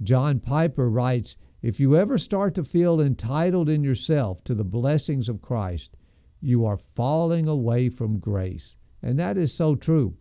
John 0.01 0.39
Piper 0.39 0.89
writes 0.89 1.37
If 1.61 1.79
you 1.79 1.95
ever 1.95 2.17
start 2.17 2.55
to 2.55 2.63
feel 2.63 2.99
entitled 2.99 3.69
in 3.69 3.83
yourself 3.83 4.43
to 4.45 4.55
the 4.55 4.63
blessings 4.63 5.29
of 5.29 5.43
Christ, 5.43 5.95
you 6.41 6.65
are 6.65 6.75
falling 6.75 7.47
away 7.47 7.87
from 7.87 8.17
grace. 8.17 8.77
And 8.99 9.19
that 9.19 9.37
is 9.37 9.53
so 9.53 9.75
true. 9.75 10.17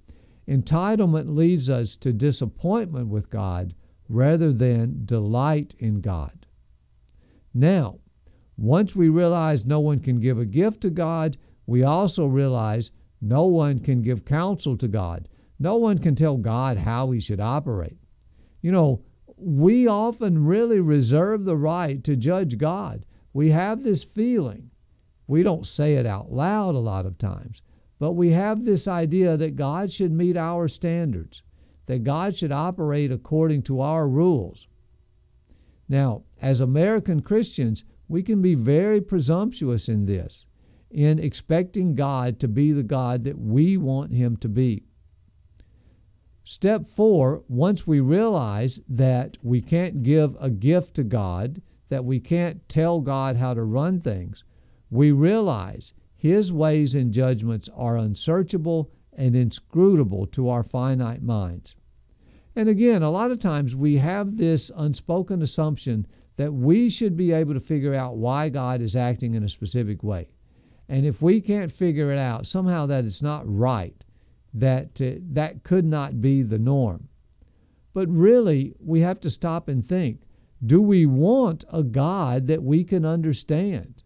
Entitlement 0.46 1.34
leads 1.34 1.70
us 1.70 1.96
to 1.96 2.12
disappointment 2.12 3.08
with 3.08 3.30
God 3.30 3.74
rather 4.10 4.52
than 4.52 5.06
delight 5.06 5.74
in 5.78 6.02
God. 6.02 6.44
Now, 7.54 8.00
once 8.58 8.94
we 8.94 9.08
realize 9.08 9.64
no 9.64 9.80
one 9.80 10.00
can 10.00 10.20
give 10.20 10.38
a 10.38 10.44
gift 10.44 10.82
to 10.82 10.90
God, 10.90 11.38
we 11.64 11.82
also 11.82 12.26
realize 12.26 12.90
no 13.20 13.44
one 13.44 13.81
can 13.81 14.02
give 14.02 14.24
counsel 14.24 14.76
to 14.76 14.88
God. 14.88 15.28
No 15.59 15.76
one 15.76 15.98
can 15.98 16.14
tell 16.14 16.37
God 16.37 16.78
how 16.78 17.11
he 17.11 17.20
should 17.20 17.40
operate. 17.40 17.98
You 18.61 18.72
know, 18.72 19.02
we 19.37 19.87
often 19.87 20.44
really 20.44 20.81
reserve 20.81 21.44
the 21.44 21.57
right 21.57 22.02
to 22.04 22.16
judge 22.16 22.59
God. 22.59 23.04
We 23.33 23.50
have 23.50 23.83
this 23.83 24.04
feeling. 24.04 24.70
We 25.26 25.42
don't 25.42 25.66
say 25.66 25.94
it 25.94 26.07
out 26.07 26.33
loud 26.33 26.74
a 26.74 26.78
lot 26.78 27.07
of 27.07 27.18
times, 27.18 27.61
but 27.98 28.12
we 28.12 28.31
have 28.31 28.64
this 28.64 28.88
idea 28.88 29.37
that 29.37 29.57
God 29.57 29.92
should 29.92 30.12
meet 30.12 30.37
our 30.37 30.68
standards, 30.68 31.42
that 31.87 32.04
God 32.04 32.37
should 32.37 32.52
operate 32.52 33.12
according 33.12 33.62
to 33.64 33.81
our 33.81 34.09
rules. 34.09 34.66
Now, 35.88 36.22
as 36.40 36.61
American 36.61 37.20
Christians, 37.20 37.85
we 38.09 38.22
can 38.22 38.40
be 38.40 38.54
very 38.54 39.00
presumptuous 39.00 39.88
in 39.88 40.07
this, 40.07 40.46
in 40.90 41.18
expecting 41.18 41.94
God 41.94 42.40
to 42.40 42.48
be 42.48 42.72
the 42.72 42.83
God 42.83 43.24
that 43.24 43.38
we 43.38 43.77
want 43.77 44.12
Him 44.12 44.37
to 44.38 44.48
be. 44.48 44.85
Step 46.44 46.87
four, 46.87 47.42
once 47.46 47.87
we 47.87 48.01
realize 48.01 48.81
that 48.88 49.37
we 49.42 49.61
can't 49.61 50.03
give 50.03 50.35
a 50.40 50.48
gift 50.48 50.94
to 50.94 51.05
God, 51.05 51.61
that 51.90 52.07
we 52.07 52.20
can't 52.20 52.66
tell 52.68 53.01
God 53.01 53.37
how 53.37 53.53
to 53.53 53.62
run 53.62 54.01
things, 54.01 54.44
we 54.90 55.12
realize 55.12 55.92
his 56.16 56.53
ways 56.53 56.94
and 56.94 57.12
judgments 57.12 57.68
are 57.77 57.96
unsearchable 57.96 58.90
and 59.12 59.37
inscrutable 59.37 60.27
to 60.27 60.48
our 60.48 60.62
finite 60.62 61.22
minds. 61.22 61.77
And 62.57 62.68
again, 62.68 63.03
a 63.03 63.11
lot 63.11 63.31
of 63.31 63.38
times 63.38 63.77
we 63.77 63.98
have 63.98 64.37
this 64.37 64.70
unspoken 64.74 65.42
assumption 65.42 66.07
that 66.37 66.53
we 66.53 66.88
should 66.88 67.16
be 67.16 67.31
able 67.31 67.55
to 67.55 67.61
figure 67.61 67.94
out 67.94 68.16
why 68.16 68.48
God 68.48 68.81
is 68.81 68.96
acting 68.96 69.35
in 69.35 69.44
a 69.44 69.48
specific 69.48 70.03
way. 70.03 70.29
And 70.88 71.05
if 71.05 71.20
we 71.20 71.40
can't 71.40 71.70
figure 71.70 72.11
it 72.11 72.18
out, 72.18 72.46
somehow 72.46 72.87
that 72.87 73.05
it's 73.05 73.22
not 73.22 73.42
right, 73.44 74.05
that 74.55 75.01
uh, 75.03 75.20
that 75.33 75.62
could 75.62 75.85
not 75.85 76.20
be 76.20 76.42
the 76.42 76.59
norm. 76.59 77.09
But 77.92 78.09
really, 78.09 78.74
we 78.81 79.01
have 79.01 79.20
to 79.20 79.31
stop 79.31 79.68
and 79.68 79.85
think 79.85 80.22
do 80.64 80.81
we 80.81 81.07
want 81.07 81.64
a 81.72 81.83
God 81.83 82.46
that 82.48 82.62
we 82.62 82.83
can 82.85 83.05
understand? 83.05 84.03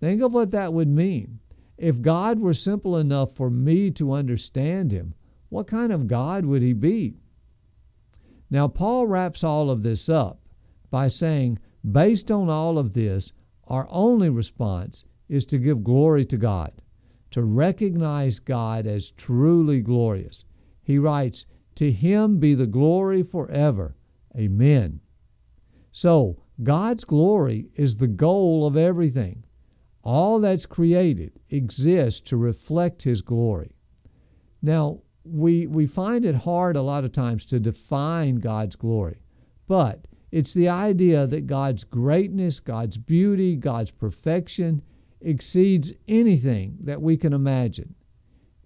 Think 0.00 0.22
of 0.22 0.32
what 0.32 0.50
that 0.52 0.72
would 0.72 0.88
mean. 0.88 1.40
If 1.76 2.02
God 2.02 2.38
were 2.38 2.54
simple 2.54 2.96
enough 2.96 3.34
for 3.34 3.50
me 3.50 3.90
to 3.92 4.12
understand 4.12 4.92
him, 4.92 5.14
what 5.48 5.66
kind 5.66 5.92
of 5.92 6.06
God 6.06 6.44
would 6.44 6.62
he 6.62 6.72
be? 6.72 7.16
Now, 8.48 8.68
Paul 8.68 9.06
wraps 9.06 9.42
all 9.42 9.70
of 9.70 9.82
this 9.82 10.08
up 10.08 10.40
by 10.90 11.08
saying, 11.08 11.58
based 11.90 12.30
on 12.30 12.48
all 12.48 12.78
of 12.78 12.94
this, 12.94 13.32
our 13.66 13.88
only 13.90 14.28
response 14.28 15.04
is 15.32 15.46
to 15.46 15.56
give 15.56 15.82
glory 15.82 16.26
to 16.26 16.36
God, 16.36 16.82
to 17.30 17.42
recognize 17.42 18.38
God 18.38 18.86
as 18.86 19.10
truly 19.10 19.80
glorious. 19.80 20.44
He 20.82 20.98
writes, 20.98 21.46
To 21.76 21.90
him 21.90 22.38
be 22.38 22.54
the 22.54 22.66
glory 22.66 23.22
forever. 23.22 23.96
Amen. 24.36 25.00
So, 25.90 26.42
God's 26.62 27.04
glory 27.04 27.70
is 27.74 27.96
the 27.96 28.08
goal 28.08 28.66
of 28.66 28.76
everything. 28.76 29.44
All 30.04 30.38
that's 30.38 30.66
created 30.66 31.40
exists 31.48 32.20
to 32.28 32.36
reflect 32.36 33.04
His 33.04 33.22
glory. 33.22 33.74
Now, 34.60 35.00
we, 35.24 35.66
we 35.66 35.86
find 35.86 36.26
it 36.26 36.34
hard 36.44 36.76
a 36.76 36.82
lot 36.82 37.04
of 37.04 37.12
times 37.12 37.46
to 37.46 37.58
define 37.58 38.36
God's 38.36 38.76
glory, 38.76 39.22
but 39.66 40.06
it's 40.30 40.52
the 40.52 40.68
idea 40.68 41.26
that 41.26 41.46
God's 41.46 41.84
greatness, 41.84 42.60
God's 42.60 42.98
beauty, 42.98 43.56
God's 43.56 43.92
perfection 43.92 44.82
exceeds 45.24 45.92
anything 46.08 46.78
that 46.80 47.02
we 47.02 47.16
can 47.16 47.32
imagine. 47.32 47.94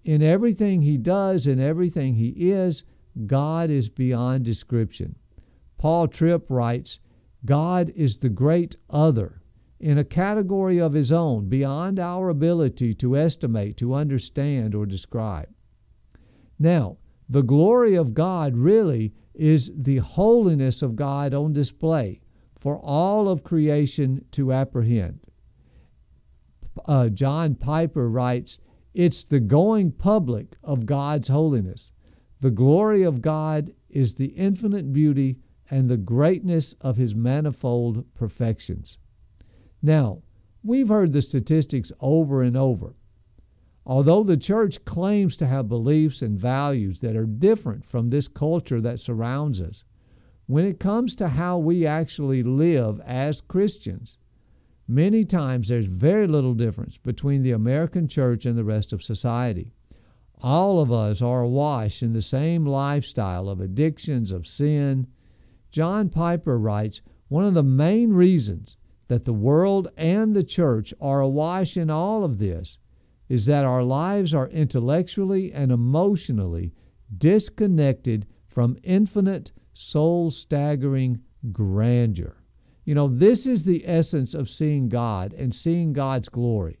In 0.03 0.21
everything 0.21 0.81
He 0.81 0.97
does 0.97 1.47
and 1.47 1.59
everything 1.59 2.15
He 2.15 2.51
is, 2.51 2.83
God 3.25 3.69
is 3.69 3.89
beyond 3.89 4.45
description. 4.45 5.15
Paul 5.77 6.07
Tripp 6.07 6.49
writes, 6.49 6.99
God 7.45 7.91
is 7.95 8.19
the 8.19 8.29
great 8.29 8.75
other 8.89 9.41
in 9.79 9.97
a 9.97 10.03
category 10.03 10.79
of 10.79 10.93
his 10.93 11.11
own 11.11 11.49
beyond 11.49 11.99
our 11.99 12.29
ability 12.29 12.93
to 12.95 13.15
estimate, 13.15 13.77
to 13.77 13.93
understand, 13.93 14.73
or 14.73 14.85
describe. 14.85 15.49
Now, 16.57 16.97
the 17.29 17.43
glory 17.43 17.95
of 17.95 18.13
God 18.13 18.57
really 18.57 19.13
is 19.33 19.71
the 19.75 19.97
holiness 19.97 20.81
of 20.81 20.95
God 20.95 21.33
on 21.33 21.53
display 21.53 22.21
for 22.55 22.79
all 22.79 23.29
of 23.29 23.43
creation 23.43 24.25
to 24.31 24.51
apprehend. 24.51 25.19
Uh, 26.85 27.09
John 27.09 27.55
Piper 27.55 28.09
writes, 28.09 28.59
It's 28.93 29.23
the 29.23 29.39
going 29.39 29.91
public 29.91 30.55
of 30.63 30.85
God's 30.85 31.27
holiness. 31.27 31.91
The 32.39 32.51
glory 32.51 33.03
of 33.03 33.21
God 33.21 33.71
is 33.89 34.15
the 34.15 34.27
infinite 34.27 34.93
beauty 34.93 35.37
and 35.69 35.89
the 35.89 35.97
greatness 35.97 36.73
of 36.81 36.97
his 36.97 37.15
manifold 37.15 38.05
perfections. 38.13 38.97
Now, 39.81 40.21
we've 40.63 40.89
heard 40.89 41.13
the 41.13 41.21
statistics 41.21 41.91
over 41.99 42.41
and 42.41 42.55
over. 42.55 42.95
Although 43.85 44.23
the 44.23 44.37
church 44.37 44.83
claims 44.83 45.37
to 45.37 45.47
have 45.47 45.69
beliefs 45.69 46.21
and 46.21 46.37
values 46.37 46.99
that 46.99 47.15
are 47.15 47.25
different 47.25 47.85
from 47.85 48.09
this 48.09 48.27
culture 48.27 48.81
that 48.81 48.99
surrounds 48.99 49.61
us, 49.61 49.83
when 50.45 50.65
it 50.65 50.79
comes 50.79 51.15
to 51.15 51.29
how 51.29 51.57
we 51.57 51.85
actually 51.85 52.43
live 52.43 52.99
as 53.01 53.41
Christians, 53.41 54.17
many 54.87 55.23
times 55.23 55.67
there's 55.67 55.85
very 55.85 56.27
little 56.27 56.53
difference 56.53 56.97
between 56.97 57.43
the 57.43 57.51
American 57.51 58.07
church 58.07 58.45
and 58.45 58.57
the 58.57 58.63
rest 58.63 58.93
of 58.93 59.03
society. 59.03 59.73
All 60.41 60.79
of 60.79 60.91
us 60.91 61.21
are 61.21 61.41
awash 61.41 62.03
in 62.03 62.13
the 62.13 62.21
same 62.21 62.65
lifestyle 62.65 63.49
of 63.49 63.59
addictions, 63.59 64.31
of 64.31 64.47
sin. 64.47 65.07
John 65.71 66.09
Piper 66.09 66.57
writes 66.57 67.01
one 67.27 67.43
of 67.43 67.53
the 67.53 67.63
main 67.63 68.13
reasons 68.13 68.77
that 69.07 69.25
the 69.25 69.33
world 69.33 69.87
and 69.97 70.35
the 70.35 70.43
church 70.43 70.93
are 71.01 71.21
awash 71.21 71.75
in 71.75 71.89
all 71.89 72.23
of 72.23 72.39
this 72.39 72.77
is 73.29 73.45
that 73.45 73.65
our 73.65 73.83
lives 73.83 74.33
are 74.33 74.47
intellectually 74.49 75.51
and 75.51 75.71
emotionally 75.71 76.73
disconnected 77.15 78.25
from 78.47 78.77
infinite, 78.83 79.51
soul 79.73 80.31
staggering 80.31 81.21
grandeur. 81.51 82.37
You 82.87 82.95
know, 82.95 83.09
this 83.09 83.45
is 83.45 83.65
the 83.65 83.83
essence 83.85 84.33
of 84.33 84.49
seeing 84.49 84.87
God 84.87 85.33
and 85.33 85.53
seeing 85.53 85.91
God's 85.91 86.29
glory. 86.29 86.79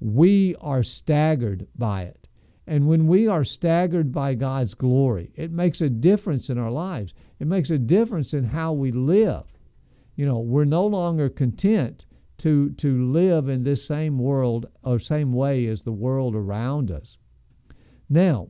We 0.00 0.54
are 0.58 0.82
staggered 0.82 1.66
by 1.76 2.04
it. 2.04 2.28
And 2.66 2.88
when 2.88 3.06
we 3.06 3.28
are 3.28 3.44
staggered 3.44 4.10
by 4.10 4.36
God's 4.36 4.72
glory, 4.72 5.32
it 5.34 5.52
makes 5.52 5.82
a 5.82 5.90
difference 5.90 6.48
in 6.48 6.56
our 6.56 6.70
lives. 6.70 7.12
It 7.38 7.46
makes 7.46 7.68
a 7.68 7.76
difference 7.76 8.32
in 8.32 8.44
how 8.44 8.72
we 8.72 8.90
live. 8.90 9.42
You 10.16 10.24
know, 10.24 10.38
we're 10.38 10.64
no 10.64 10.86
longer 10.86 11.28
content 11.28 12.06
to, 12.38 12.70
to 12.70 13.04
live 13.04 13.46
in 13.46 13.64
this 13.64 13.86
same 13.86 14.18
world 14.18 14.64
or 14.82 14.98
same 14.98 15.34
way 15.34 15.66
as 15.66 15.82
the 15.82 15.92
world 15.92 16.34
around 16.34 16.90
us. 16.90 17.18
Now, 18.08 18.48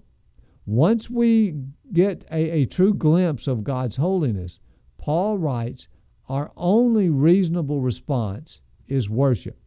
once 0.64 1.10
we 1.10 1.56
get 1.92 2.24
a, 2.30 2.50
a 2.50 2.64
true 2.66 2.94
glimpse 2.94 3.48
of 3.48 3.64
God's 3.64 3.96
holiness, 3.96 4.60
Paul 4.96 5.38
writes, 5.38 5.88
our 6.28 6.52
only 6.56 7.10
reasonable 7.10 7.80
response 7.80 8.60
is 8.86 9.10
worship. 9.10 9.58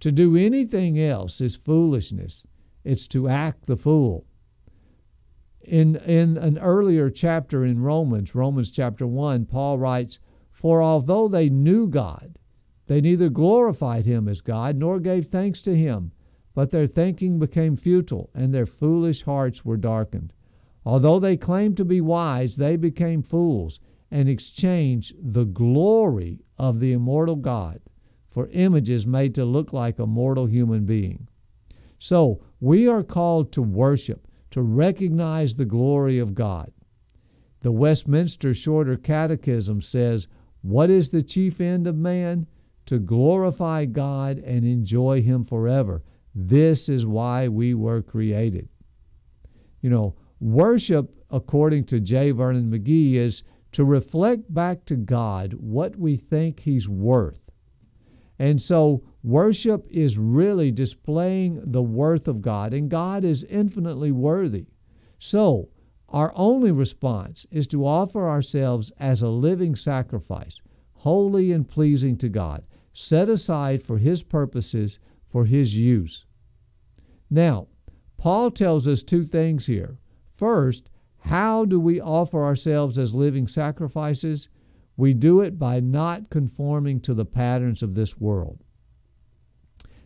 To 0.00 0.12
do 0.12 0.36
anything 0.36 0.98
else 0.98 1.40
is 1.40 1.56
foolishness. 1.56 2.46
It's 2.84 3.06
to 3.08 3.28
act 3.28 3.66
the 3.66 3.76
fool. 3.76 4.26
In, 5.62 5.96
in 5.96 6.36
an 6.36 6.58
earlier 6.58 7.08
chapter 7.08 7.64
in 7.64 7.80
Romans, 7.80 8.34
Romans 8.34 8.70
chapter 8.70 9.06
1, 9.06 9.46
Paul 9.46 9.78
writes, 9.78 10.18
For 10.50 10.82
although 10.82 11.26
they 11.26 11.48
knew 11.48 11.86
God, 11.86 12.38
they 12.86 13.00
neither 13.00 13.30
glorified 13.30 14.04
him 14.04 14.28
as 14.28 14.42
God 14.42 14.76
nor 14.76 15.00
gave 15.00 15.26
thanks 15.26 15.62
to 15.62 15.74
him, 15.74 16.12
but 16.54 16.70
their 16.70 16.86
thinking 16.86 17.38
became 17.38 17.76
futile, 17.76 18.30
and 18.34 18.52
their 18.52 18.66
foolish 18.66 19.22
hearts 19.22 19.64
were 19.64 19.78
darkened. 19.78 20.34
Although 20.84 21.18
they 21.18 21.38
claimed 21.38 21.78
to 21.78 21.84
be 21.84 22.02
wise, 22.02 22.56
they 22.56 22.76
became 22.76 23.22
fools 23.22 23.80
and 24.10 24.28
exchange 24.28 25.14
the 25.20 25.44
glory 25.44 26.40
of 26.58 26.80
the 26.80 26.92
immortal 26.92 27.36
God 27.36 27.80
for 28.28 28.48
images 28.52 29.06
made 29.06 29.34
to 29.34 29.44
look 29.44 29.72
like 29.72 29.98
a 29.98 30.06
mortal 30.06 30.46
human 30.46 30.84
being. 30.84 31.28
So 31.98 32.44
we 32.60 32.88
are 32.88 33.02
called 33.02 33.52
to 33.52 33.62
worship, 33.62 34.26
to 34.50 34.62
recognize 34.62 35.54
the 35.54 35.64
glory 35.64 36.18
of 36.18 36.34
God. 36.34 36.72
The 37.60 37.72
Westminster 37.72 38.52
Shorter 38.52 38.96
Catechism 38.96 39.80
says, 39.80 40.28
What 40.60 40.90
is 40.90 41.10
the 41.10 41.22
chief 41.22 41.60
end 41.60 41.86
of 41.86 41.96
man? 41.96 42.46
to 42.86 42.98
glorify 42.98 43.84
God 43.86 44.38
and 44.38 44.64
enjoy 44.64 45.22
Him 45.22 45.44
forever. 45.44 46.02
This 46.34 46.88
is 46.88 47.06
why 47.06 47.48
we 47.48 47.74
were 47.74 48.02
created. 48.02 48.68
You 49.80 49.90
know, 49.90 50.16
worship, 50.40 51.14
according 51.30 51.84
to 51.84 52.00
J. 52.00 52.30
Vernon 52.30 52.70
McGee, 52.70 53.14
is 53.14 53.42
to 53.74 53.84
reflect 53.84 54.52
back 54.52 54.84
to 54.86 54.96
God 54.96 55.54
what 55.54 55.96
we 55.96 56.16
think 56.16 56.60
He's 56.60 56.88
worth. 56.88 57.50
And 58.38 58.60
so, 58.62 59.02
worship 59.22 59.86
is 59.90 60.18
really 60.18 60.70
displaying 60.70 61.60
the 61.64 61.82
worth 61.82 62.26
of 62.26 62.40
God, 62.40 62.72
and 62.72 62.88
God 62.88 63.24
is 63.24 63.44
infinitely 63.44 64.10
worthy. 64.10 64.66
So, 65.18 65.70
our 66.08 66.32
only 66.36 66.70
response 66.70 67.46
is 67.50 67.66
to 67.68 67.84
offer 67.84 68.28
ourselves 68.28 68.92
as 68.98 69.22
a 69.22 69.28
living 69.28 69.74
sacrifice, 69.74 70.60
holy 70.98 71.52
and 71.52 71.68
pleasing 71.68 72.16
to 72.18 72.28
God 72.28 72.64
set 72.92 73.28
aside 73.28 73.82
for 73.82 73.98
His 73.98 74.22
purposes, 74.22 75.00
for 75.26 75.44
His 75.46 75.76
use. 75.76 76.24
Now, 77.28 77.66
Paul 78.16 78.52
tells 78.52 78.86
us 78.86 79.02
two 79.02 79.24
things 79.24 79.66
here. 79.66 79.98
First, 80.30 80.88
how 81.24 81.64
do 81.64 81.80
we 81.80 82.00
offer 82.00 82.42
ourselves 82.42 82.98
as 82.98 83.14
living 83.14 83.46
sacrifices? 83.46 84.48
We 84.94 85.14
do 85.14 85.40
it 85.40 85.58
by 85.58 85.80
not 85.80 86.28
conforming 86.28 87.00
to 87.00 87.14
the 87.14 87.24
patterns 87.24 87.82
of 87.82 87.94
this 87.94 88.20
world. 88.20 88.62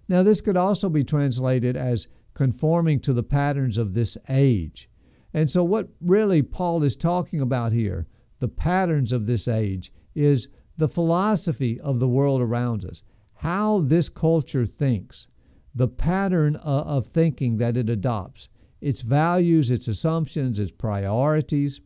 Now, 0.08 0.22
this 0.22 0.40
could 0.40 0.56
also 0.56 0.88
be 0.88 1.02
translated 1.02 1.76
as 1.76 2.06
conforming 2.34 3.00
to 3.00 3.12
the 3.12 3.24
patterns 3.24 3.78
of 3.78 3.94
this 3.94 4.16
age. 4.28 4.88
And 5.34 5.50
so, 5.50 5.64
what 5.64 5.88
really 6.00 6.40
Paul 6.40 6.84
is 6.84 6.94
talking 6.94 7.40
about 7.40 7.72
here, 7.72 8.06
the 8.38 8.48
patterns 8.48 9.12
of 9.12 9.26
this 9.26 9.48
age, 9.48 9.92
is 10.14 10.48
the 10.76 10.88
philosophy 10.88 11.80
of 11.80 11.98
the 11.98 12.08
world 12.08 12.40
around 12.40 12.84
us, 12.84 13.02
how 13.38 13.80
this 13.80 14.08
culture 14.08 14.64
thinks, 14.64 15.26
the 15.74 15.88
pattern 15.88 16.54
uh, 16.56 16.60
of 16.86 17.08
thinking 17.08 17.58
that 17.58 17.76
it 17.76 17.90
adopts, 17.90 18.48
its 18.80 19.00
values, 19.00 19.70
its 19.70 19.88
assumptions, 19.88 20.58
its 20.58 20.72
priorities. 20.72 21.80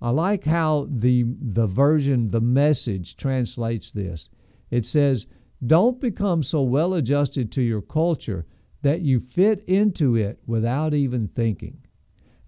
I 0.00 0.10
like 0.10 0.44
how 0.44 0.86
the, 0.90 1.24
the 1.40 1.66
version, 1.66 2.30
the 2.30 2.40
message 2.40 3.16
translates 3.16 3.90
this. 3.92 4.30
It 4.70 4.86
says, 4.86 5.26
Don't 5.64 6.00
become 6.00 6.42
so 6.42 6.62
well 6.62 6.94
adjusted 6.94 7.52
to 7.52 7.62
your 7.62 7.82
culture 7.82 8.46
that 8.82 9.02
you 9.02 9.20
fit 9.20 9.62
into 9.64 10.16
it 10.16 10.38
without 10.46 10.94
even 10.94 11.28
thinking. 11.28 11.82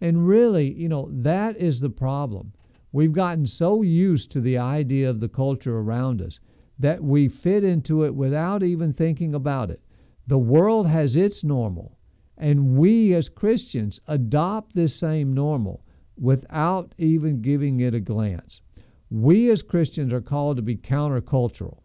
And 0.00 0.26
really, 0.26 0.72
you 0.72 0.88
know, 0.88 1.08
that 1.12 1.56
is 1.58 1.80
the 1.80 1.90
problem. 1.90 2.54
We've 2.90 3.12
gotten 3.12 3.46
so 3.46 3.82
used 3.82 4.32
to 4.32 4.40
the 4.40 4.58
idea 4.58 5.08
of 5.08 5.20
the 5.20 5.28
culture 5.28 5.78
around 5.78 6.20
us 6.20 6.40
that 6.78 7.02
we 7.02 7.28
fit 7.28 7.62
into 7.62 8.02
it 8.04 8.14
without 8.14 8.62
even 8.62 8.92
thinking 8.92 9.34
about 9.34 9.70
it. 9.70 9.80
The 10.26 10.38
world 10.38 10.88
has 10.88 11.16
its 11.16 11.44
normal, 11.44 11.96
and 12.42 12.76
we 12.76 13.14
as 13.14 13.28
Christians 13.28 14.00
adopt 14.08 14.74
this 14.74 14.96
same 14.96 15.32
normal 15.32 15.86
without 16.18 16.92
even 16.98 17.40
giving 17.40 17.78
it 17.78 17.94
a 17.94 18.00
glance. 18.00 18.60
We 19.08 19.48
as 19.48 19.62
Christians 19.62 20.12
are 20.12 20.20
called 20.20 20.56
to 20.56 20.62
be 20.62 20.74
countercultural. 20.74 21.82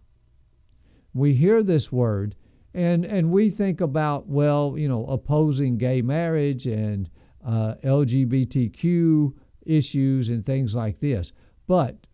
We 1.14 1.36
hear 1.36 1.62
this 1.62 1.92
word 1.92 2.36
and, 2.74 3.06
and 3.06 3.30
we 3.30 3.52
think 3.52 3.80
about, 3.82 4.28
well, 4.28 4.74
you 4.76 4.88
know, 4.88 5.06
opposing 5.06 5.78
gay 5.78 6.02
marriage 6.02 6.66
and 6.66 7.08
uh, 7.46 7.76
LGBTQ 7.84 9.34
issues 9.64 10.30
and 10.30 10.44
things 10.44 10.74
like 10.74 10.98
this. 10.98 11.34
But 11.68 12.08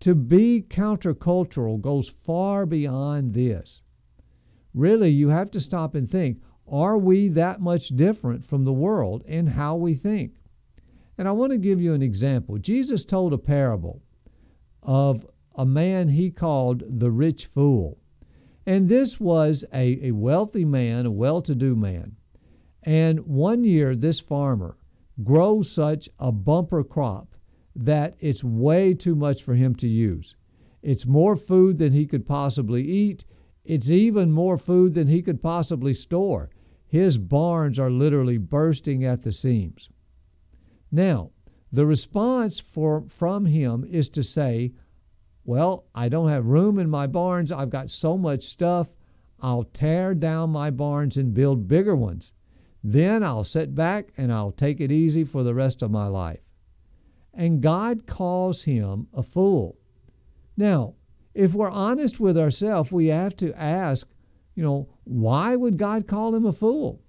to 0.00 0.16
be 0.16 0.64
countercultural 0.68 1.80
goes 1.80 2.08
far 2.08 2.66
beyond 2.66 3.34
this. 3.34 3.82
Really, 4.74 5.10
you 5.10 5.28
have 5.28 5.52
to 5.52 5.60
stop 5.60 5.94
and 5.94 6.10
think 6.10 6.38
are 6.68 6.98
we 6.98 7.28
that 7.28 7.60
much 7.60 7.88
different 7.88 8.44
from 8.44 8.64
the 8.64 8.72
world 8.72 9.22
in 9.26 9.48
how 9.48 9.76
we 9.76 9.94
think? 9.94 10.34
And 11.18 11.26
I 11.26 11.32
want 11.32 11.52
to 11.52 11.58
give 11.58 11.80
you 11.80 11.94
an 11.94 12.02
example. 12.02 12.58
Jesus 12.58 13.04
told 13.04 13.32
a 13.32 13.38
parable 13.38 14.02
of 14.82 15.26
a 15.54 15.64
man 15.64 16.08
he 16.08 16.30
called 16.30 16.82
the 16.86 17.10
rich 17.10 17.46
fool. 17.46 17.98
And 18.66 18.88
this 18.88 19.20
was 19.20 19.64
a, 19.72 20.08
a 20.08 20.10
wealthy 20.12 20.64
man, 20.64 21.06
a 21.06 21.10
well 21.10 21.40
to 21.42 21.54
do 21.54 21.76
man. 21.76 22.16
And 22.82 23.20
one 23.20 23.64
year, 23.64 23.96
this 23.96 24.20
farmer 24.20 24.76
grows 25.22 25.70
such 25.70 26.08
a 26.18 26.30
bumper 26.30 26.84
crop 26.84 27.34
that 27.74 28.16
it's 28.18 28.44
way 28.44 28.94
too 28.94 29.14
much 29.14 29.42
for 29.42 29.54
him 29.54 29.74
to 29.76 29.88
use. 29.88 30.34
It's 30.82 31.06
more 31.06 31.36
food 31.36 31.78
than 31.78 31.92
he 31.92 32.06
could 32.06 32.26
possibly 32.26 32.82
eat. 32.82 33.24
It's 33.64 33.90
even 33.90 34.30
more 34.30 34.56
food 34.56 34.94
than 34.94 35.08
he 35.08 35.22
could 35.22 35.42
possibly 35.42 35.94
store. 35.94 36.50
His 36.96 37.18
barns 37.18 37.78
are 37.78 37.90
literally 37.90 38.38
bursting 38.38 39.04
at 39.04 39.20
the 39.20 39.30
seams. 39.30 39.90
Now, 40.90 41.32
The 41.70 41.84
response 41.84 42.58
for, 42.58 43.04
from 43.10 43.44
him 43.44 43.84
is 43.84 44.08
to 44.10 44.22
say, 44.22 44.72
Well, 45.44 45.84
I 45.94 46.08
don't 46.08 46.30
have 46.30 46.46
room 46.46 46.78
in 46.78 46.88
my 46.88 47.06
barns. 47.06 47.52
I've 47.52 47.68
got 47.68 47.90
so 47.90 48.16
much 48.16 48.44
stuff. 48.44 48.94
I'll 49.40 49.64
tear 49.64 50.14
down 50.14 50.48
my 50.48 50.70
barns 50.70 51.18
and 51.18 51.34
build 51.34 51.68
bigger 51.68 51.94
ones. 51.94 52.32
Then 52.82 53.22
I'll 53.22 53.44
sit 53.44 53.74
back 53.74 54.08
and 54.16 54.32
I'll 54.32 54.52
take 54.52 54.80
it 54.80 54.90
easy 54.90 55.22
for 55.22 55.42
the 55.42 55.54
rest 55.54 55.82
of 55.82 55.90
my 55.90 56.06
life. 56.06 56.40
And 57.34 57.60
God 57.60 58.06
calls 58.06 58.62
him 58.62 59.08
a 59.12 59.22
fool. 59.22 59.76
Now, 60.56 60.94
if 61.34 61.52
we're 61.52 61.68
honest 61.68 62.20
with 62.20 62.38
ourselves, 62.38 62.90
we 62.90 63.08
have 63.08 63.36
to 63.36 63.52
ask, 63.52 64.08
you 64.56 64.64
know, 64.64 64.88
why 65.04 65.54
would 65.54 65.76
God 65.76 66.08
call 66.08 66.34
him 66.34 66.44
a 66.44 66.52
fool? 66.52 67.02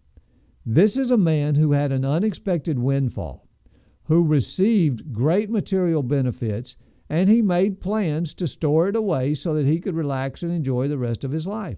This 0.65 0.97
is 0.97 1.11
a 1.11 1.17
man 1.17 1.55
who 1.55 1.71
had 1.71 1.91
an 1.91 2.05
unexpected 2.05 2.77
windfall, 2.77 3.47
who 4.03 4.23
received 4.23 5.13
great 5.13 5.49
material 5.49 6.03
benefits, 6.03 6.75
and 7.09 7.29
he 7.29 7.41
made 7.41 7.79
plans 7.79 8.33
to 8.35 8.47
store 8.47 8.89
it 8.89 8.95
away 8.95 9.33
so 9.33 9.53
that 9.53 9.65
he 9.65 9.79
could 9.79 9.95
relax 9.95 10.43
and 10.43 10.51
enjoy 10.51 10.89
the 10.89 10.97
rest 10.97 11.23
of 11.23 11.31
his 11.31 11.47
life. 11.47 11.77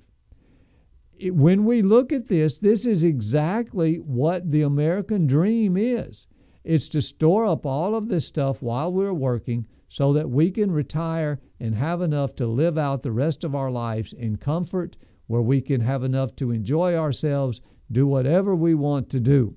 When 1.22 1.66
we 1.66 1.84
look 1.84 2.12
at 2.12 2.30
this, 2.30 2.58
this 2.58 2.86
is 2.88 3.04
exactly 3.04 3.98
what 3.98 4.52
the 4.52 4.64
American 4.64 5.28
dream 5.28 5.78
is. 5.78 6.26
It's 6.64 6.90
to 6.90 7.02
store 7.02 7.46
up 7.46 7.66
all 7.66 7.94
of 7.94 8.10
this 8.10 8.26
stuff 8.26 8.64
while 8.64 8.92
we're 8.92 9.14
working 9.14 9.68
so 9.88 10.14
that 10.14 10.30
we 10.30 10.50
can 10.50 10.72
retire 10.72 11.40
and 11.60 11.76
have 11.76 12.02
enough 12.02 12.36
to 12.36 12.48
live 12.48 12.78
out 12.78 13.02
the 13.02 13.12
rest 13.12 13.44
of 13.44 13.54
our 13.54 13.70
lives 13.70 14.14
in 14.14 14.38
comfort, 14.38 14.98
where 15.30 15.44
we 15.44 15.62
can 15.62 15.82
have 15.82 16.04
enough 16.04 16.36
to 16.36 16.50
enjoy 16.50 16.96
ourselves, 16.96 17.62
do 17.92 18.08
whatever 18.08 18.56
we 18.56 18.74
want 18.74 19.12
to 19.12 19.20
do. 19.20 19.56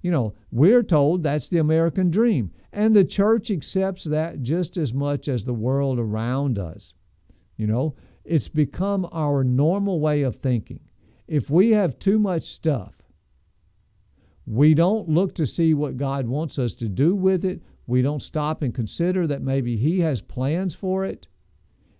You 0.00 0.10
know, 0.10 0.34
we're 0.50 0.82
told 0.82 1.22
that's 1.22 1.50
the 1.50 1.58
American 1.58 2.10
dream, 2.10 2.50
and 2.72 2.96
the 2.96 3.04
church 3.04 3.50
accepts 3.50 4.04
that 4.04 4.40
just 4.40 4.78
as 4.78 4.94
much 4.94 5.28
as 5.28 5.44
the 5.44 5.52
world 5.52 5.98
around 5.98 6.58
us. 6.58 6.94
You 7.58 7.66
know, 7.66 7.94
it's 8.24 8.48
become 8.48 9.06
our 9.12 9.44
normal 9.44 10.00
way 10.00 10.22
of 10.22 10.36
thinking. 10.36 10.80
If 11.28 11.50
we 11.50 11.72
have 11.72 11.98
too 11.98 12.18
much 12.18 12.44
stuff, 12.44 13.02
we 14.46 14.72
don't 14.72 15.10
look 15.10 15.34
to 15.34 15.44
see 15.44 15.74
what 15.74 15.98
God 15.98 16.26
wants 16.26 16.58
us 16.58 16.74
to 16.76 16.88
do 16.88 17.14
with 17.14 17.44
it. 17.44 17.60
We 17.86 18.00
don't 18.00 18.22
stop 18.22 18.62
and 18.62 18.74
consider 18.74 19.26
that 19.26 19.42
maybe 19.42 19.76
He 19.76 20.00
has 20.00 20.22
plans 20.22 20.74
for 20.74 21.04
it. 21.04 21.28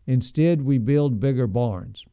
Instead, 0.07 0.63
we 0.63 0.79
build 0.79 1.21
bigger 1.21 1.47
barns. 1.47 2.07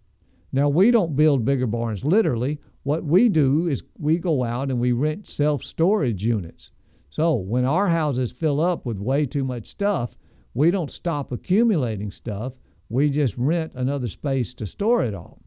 Now, 0.54 0.70
we 0.70 0.92
don't 0.92 1.16
build 1.16 1.44
bigger 1.44 1.66
barns 1.66 2.06
literally. 2.06 2.60
What 2.84 3.04
we 3.04 3.28
do 3.28 3.68
is 3.68 3.84
we 3.98 4.20
go 4.20 4.44
out 4.44 4.70
and 4.70 4.80
we 4.80 4.92
rent 4.92 5.28
self 5.28 5.64
storage 5.64 6.24
units. 6.24 6.72
So, 7.10 7.34
when 7.34 7.66
our 7.66 7.88
houses 7.90 8.32
fill 8.32 8.62
up 8.62 8.86
with 8.86 9.00
way 9.00 9.26
too 9.26 9.44
much 9.44 9.68
stuff, 9.68 10.16
we 10.54 10.70
don't 10.70 10.92
stop 10.92 11.32
accumulating 11.32 12.12
stuff. 12.12 12.54
We 12.88 13.10
just 13.10 13.36
rent 13.36 13.74
another 13.74 14.08
space 14.08 14.54
to 14.56 14.68
store 14.68 15.04
it 15.04 15.16
all. 15.16 15.42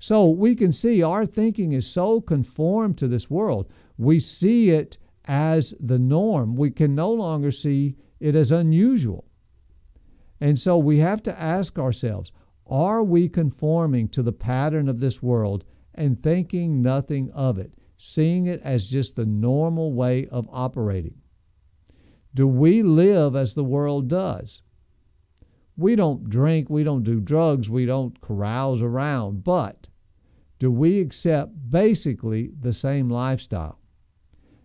So, 0.00 0.28
we 0.28 0.56
can 0.56 0.72
see 0.72 1.02
our 1.02 1.24
thinking 1.24 1.72
is 1.72 1.86
so 1.86 2.20
conformed 2.20 2.98
to 2.98 3.06
this 3.06 3.30
world. 3.30 3.70
We 3.96 4.18
see 4.18 4.70
it 4.70 4.98
as 5.24 5.72
the 5.78 6.00
norm. 6.00 6.56
We 6.56 6.72
can 6.72 6.96
no 6.96 7.12
longer 7.12 7.52
see 7.52 7.94
it 8.18 8.34
as 8.34 8.50
unusual. 8.50 9.24
And 10.40 10.58
so 10.58 10.76
we 10.76 10.98
have 10.98 11.22
to 11.22 11.40
ask 11.40 11.78
ourselves 11.78 12.32
are 12.72 13.02
we 13.02 13.28
conforming 13.28 14.08
to 14.08 14.22
the 14.22 14.32
pattern 14.32 14.88
of 14.88 14.98
this 14.98 15.22
world 15.22 15.62
and 15.94 16.22
thinking 16.22 16.80
nothing 16.80 17.30
of 17.32 17.58
it, 17.58 17.74
seeing 17.98 18.46
it 18.46 18.62
as 18.62 18.88
just 18.88 19.14
the 19.14 19.26
normal 19.26 19.92
way 19.92 20.26
of 20.28 20.48
operating? 20.50 21.20
Do 22.34 22.48
we 22.48 22.82
live 22.82 23.36
as 23.36 23.54
the 23.54 23.62
world 23.62 24.08
does? 24.08 24.62
We 25.76 25.96
don't 25.96 26.30
drink, 26.30 26.70
we 26.70 26.82
don't 26.82 27.02
do 27.02 27.20
drugs, 27.20 27.68
we 27.68 27.84
don't 27.84 28.18
carouse 28.22 28.80
around, 28.80 29.44
but 29.44 29.90
do 30.58 30.70
we 30.70 30.98
accept 30.98 31.68
basically 31.68 32.52
the 32.58 32.72
same 32.72 33.10
lifestyle? 33.10 33.80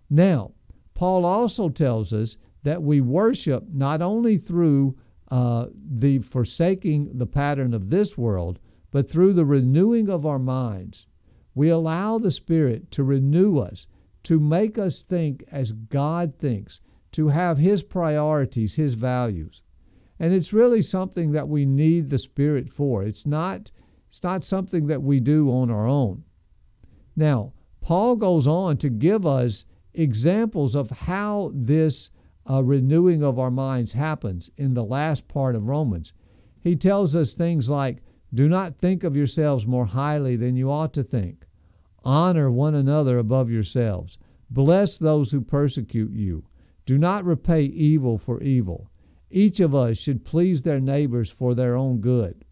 Now, 0.10 0.54
Paul 0.94 1.26
also 1.26 1.68
tells 1.68 2.14
us 2.14 2.38
that 2.64 2.82
we 2.82 3.02
worship 3.02 3.66
not 3.70 4.02
only 4.02 4.38
through 4.38 4.98
uh, 5.30 5.68
the 5.74 6.20
forsaking 6.20 7.18
the 7.18 7.26
pattern 7.26 7.74
of 7.74 7.90
this 7.90 8.18
world, 8.18 8.60
but 8.92 9.10
through 9.10 9.34
the 9.34 9.46
renewing 9.46 10.10
of 10.10 10.26
our 10.26 10.40
minds. 10.40 11.08
We 11.54 11.70
allow 11.70 12.18
the 12.18 12.32
Spirit 12.32 12.92
to 12.92 13.04
renew 13.04 13.58
us, 13.58 13.88
to 14.24 14.40
make 14.40 14.78
us 14.78 15.04
think 15.04 15.44
as 15.52 15.72
God 15.72 16.38
thinks, 16.38 16.82
to 17.14 17.30
have 17.30 17.58
His 17.58 17.84
priorities, 17.84 18.76
His 18.76 18.94
values. 18.94 19.64
And 20.20 20.34
it's 20.34 20.54
really 20.54 20.82
something 20.82 21.32
that 21.32 21.48
we 21.48 21.66
need 21.66 22.10
the 22.10 22.18
Spirit 22.18 22.70
for. 22.70 23.04
It's 23.04 23.26
not, 23.26 23.72
it's 24.08 24.24
not 24.24 24.44
something 24.44 24.88
that 24.88 25.02
we 25.02 25.20
do 25.20 25.50
on 25.50 25.70
our 25.70 25.88
own. 25.88 26.24
Now, 27.16 27.54
Paul 27.82 28.16
goes 28.16 28.48
on 28.48 28.78
to 28.78 28.90
give 28.90 29.26
us 29.26 29.66
examples 29.94 30.76
of 30.76 30.92
how 30.92 31.52
this 31.54 32.10
uh, 32.50 32.64
renewing 32.64 33.24
of 33.24 33.38
our 33.38 33.52
minds 33.52 33.94
happens 33.94 34.50
in 34.58 34.74
the 34.74 34.84
last 34.84 35.28
part 35.28 35.56
of 35.56 35.68
Romans. 35.68 36.14
He 36.62 36.76
tells 36.76 37.16
us 37.16 37.34
things 37.34 37.70
like, 37.70 37.98
Do 38.34 38.48
not 38.48 38.78
think 38.78 39.04
of 39.04 39.16
yourselves 39.16 39.68
more 39.68 39.88
highly 39.88 40.36
than 40.36 40.56
you 40.56 40.70
ought 40.70 40.94
to 40.94 41.04
think. 41.04 41.46
Honor 42.04 42.50
one 42.50 42.76
another 42.76 43.18
above 43.18 43.50
yourselves. 43.50 44.18
Bless 44.50 44.98
those 44.98 45.32
who 45.32 45.42
persecute 45.42 46.14
you. 46.14 46.46
Do 46.86 46.98
not 46.98 47.26
repay 47.26 47.64
evil 47.64 48.18
for 48.18 48.42
evil. 48.42 48.90
Each 49.30 49.60
of 49.60 49.76
us 49.76 49.98
should 49.98 50.24
please 50.24 50.62
their 50.62 50.80
neighbors 50.80 51.30
for 51.30 51.54
their 51.54 51.76
own 51.76 52.00
good. 52.00 52.46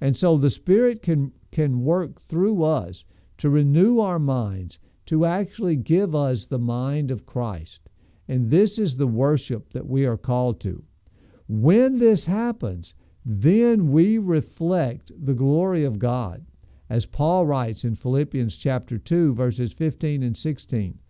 And 0.00 0.16
so 0.16 0.36
the 0.36 0.50
Spirit 0.50 1.02
can, 1.02 1.32
can 1.52 1.84
work 1.84 2.20
through 2.20 2.64
us 2.64 3.04
to 3.38 3.48
renew 3.48 4.00
our 4.00 4.18
minds 4.18 4.78
to 5.06 5.24
actually 5.24 5.76
give 5.76 6.14
us 6.14 6.46
the 6.46 6.58
mind 6.58 7.10
of 7.10 7.26
Christ. 7.26 7.89
And 8.30 8.48
this 8.48 8.78
is 8.78 8.96
the 8.96 9.08
worship 9.08 9.72
that 9.72 9.88
we 9.88 10.06
are 10.06 10.16
called 10.16 10.60
to. 10.60 10.84
When 11.48 11.98
this 11.98 12.26
happens, 12.26 12.94
then 13.24 13.90
we 13.90 14.18
reflect 14.18 15.10
the 15.18 15.34
glory 15.34 15.82
of 15.82 15.98
God. 15.98 16.46
As 16.88 17.06
Paul 17.06 17.44
writes 17.44 17.82
in 17.82 17.96
Philippians 17.96 18.56
chapter 18.56 18.98
2 18.98 19.34
verses 19.34 19.72
15 19.72 20.22
and 20.22 20.36
16, 20.36 21.00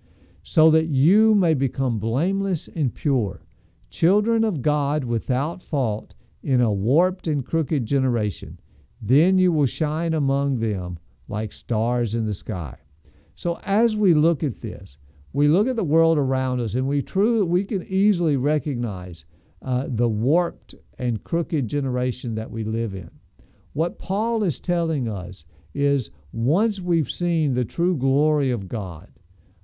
so 0.43 0.71
that 0.71 0.87
you 0.87 1.35
may 1.35 1.53
become 1.53 1.99
blameless 1.99 2.69
and 2.69 2.95
pure, 2.95 3.43
children 3.91 4.43
of 4.43 4.63
God 4.63 5.05
without 5.05 5.61
fault 5.61 6.15
in 6.43 6.63
a 6.63 6.73
warped 6.73 7.29
and 7.29 7.45
crooked 7.45 7.85
generation. 7.85 8.59
Then 8.99 9.37
you 9.37 9.53
will 9.53 9.67
shine 9.67 10.15
among 10.15 10.61
them 10.61 10.99
like 11.29 11.53
stars 11.53 12.15
in 12.15 12.25
the 12.25 12.33
sky. 12.33 12.79
So 13.35 13.61
as 13.63 13.95
we 13.95 14.15
look 14.15 14.43
at 14.43 14.63
this, 14.63 14.97
we 15.33 15.49
look 15.49 15.69
at 15.69 15.77
the 15.77 15.85
world 15.85 16.19
around 16.19 16.61
us 16.61 16.75
and 16.75 16.87
we 16.87 17.03
truly 17.03 17.43
we 17.43 17.65
can 17.65 17.85
easily 17.85 18.37
recognize 18.37 19.25
uh, 19.63 19.85
the 19.87 20.09
warped 20.09 20.75
and 20.99 21.23
crooked 21.23 21.69
generation 21.69 22.35
that 22.35 22.51
we 22.51 22.65
live 22.65 22.95
in. 22.95 23.11
What 23.73 23.99
Paul 23.99 24.43
is 24.43 24.59
telling 24.59 25.09
us 25.09 25.45
is 25.75 26.11
once 26.33 26.81
we've 26.81 27.11
seen 27.11 27.55
the 27.55 27.65
true 27.65 27.97
glory 27.97 28.51
of 28.51 28.69
God, 28.69 29.11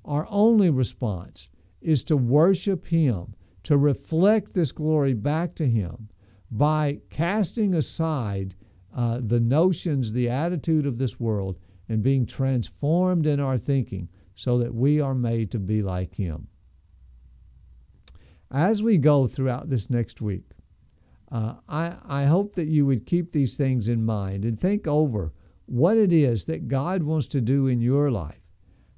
our 0.05 0.26
only 0.31 0.70
response 0.70 1.50
is 1.81 2.05
to 2.05 2.16
worship 2.16 2.87
Him, 2.87 3.35
to 3.64 3.76
reflect 3.76 4.55
this 4.55 4.72
glory 4.72 5.14
back 5.14 5.55
to 5.57 5.66
Him 5.66 6.09
by 6.50 7.00
casting 7.11 7.74
aside 7.74 8.55
uh, 8.94 9.18
the 9.20 9.40
notions, 9.40 10.12
the 10.12 10.29
attitude 10.29 10.87
of 10.87 10.98
this 10.98 11.18
world, 11.18 11.59
and 11.88 12.02
being 12.02 12.26
transformed 12.26 13.26
in 13.26 13.40
our 13.40 13.59
thinking 13.59 14.09
so 14.37 14.59
that 14.59 14.75
we 14.75 15.01
are 15.01 15.14
made 15.14 15.51
to 15.51 15.59
be 15.59 15.82
like 15.82 16.14
Him. 16.14 16.47
As 18.53 18.82
we 18.82 18.99
go 18.99 19.26
throughout 19.26 19.70
this 19.70 19.91
next 19.91 20.20
week, 20.20 20.51
uh, 21.32 21.55
I, 21.68 21.97
I 22.07 22.24
hope 22.26 22.55
that 22.55 22.68
you 22.68 22.87
would 22.87 23.07
keep 23.07 23.32
these 23.32 23.57
things 23.57 23.89
in 23.89 24.05
mind 24.05 24.45
and 24.45 24.61
think 24.61 24.87
over 24.87 25.32
what 25.64 25.97
it 25.97 26.12
is 26.12 26.45
that 26.45 26.68
God 26.68 27.03
wants 27.03 27.26
to 27.28 27.41
do 27.41 27.66
in 27.66 27.80
your 27.80 28.11
life. 28.11 28.43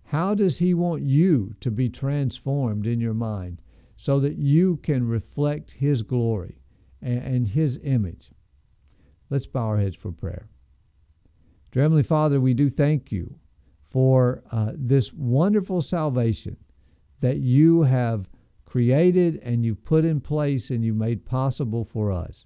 How 0.06 0.34
does 0.34 0.58
He 0.58 0.74
want 0.74 1.02
you 1.02 1.54
to 1.60 1.70
be 1.70 1.88
transformed 1.88 2.86
in 2.86 3.00
your 3.00 3.14
mind 3.14 3.62
so 3.96 4.20
that 4.20 4.36
you 4.36 4.76
can 4.78 5.06
reflect 5.06 5.72
His 5.72 6.02
glory 6.02 6.58
and, 7.00 7.22
and 7.22 7.48
His 7.48 7.78
image? 7.82 8.30
Let's 9.30 9.46
bow 9.46 9.66
our 9.66 9.78
heads 9.78 9.96
for 9.96 10.10
prayer. 10.10 10.48
Dear 11.70 11.82
Heavenly 11.82 12.02
Father, 12.02 12.40
we 12.40 12.54
do 12.54 12.68
thank 12.68 13.12
you 13.12 13.38
for 13.88 14.42
uh, 14.52 14.72
this 14.74 15.12
wonderful 15.12 15.80
salvation 15.80 16.58
that 17.20 17.38
you 17.38 17.82
have 17.82 18.28
created 18.66 19.36
and 19.42 19.64
you've 19.64 19.82
put 19.82 20.04
in 20.04 20.20
place 20.20 20.68
and 20.68 20.84
you've 20.84 20.94
made 20.94 21.24
possible 21.24 21.84
for 21.84 22.12
us. 22.12 22.44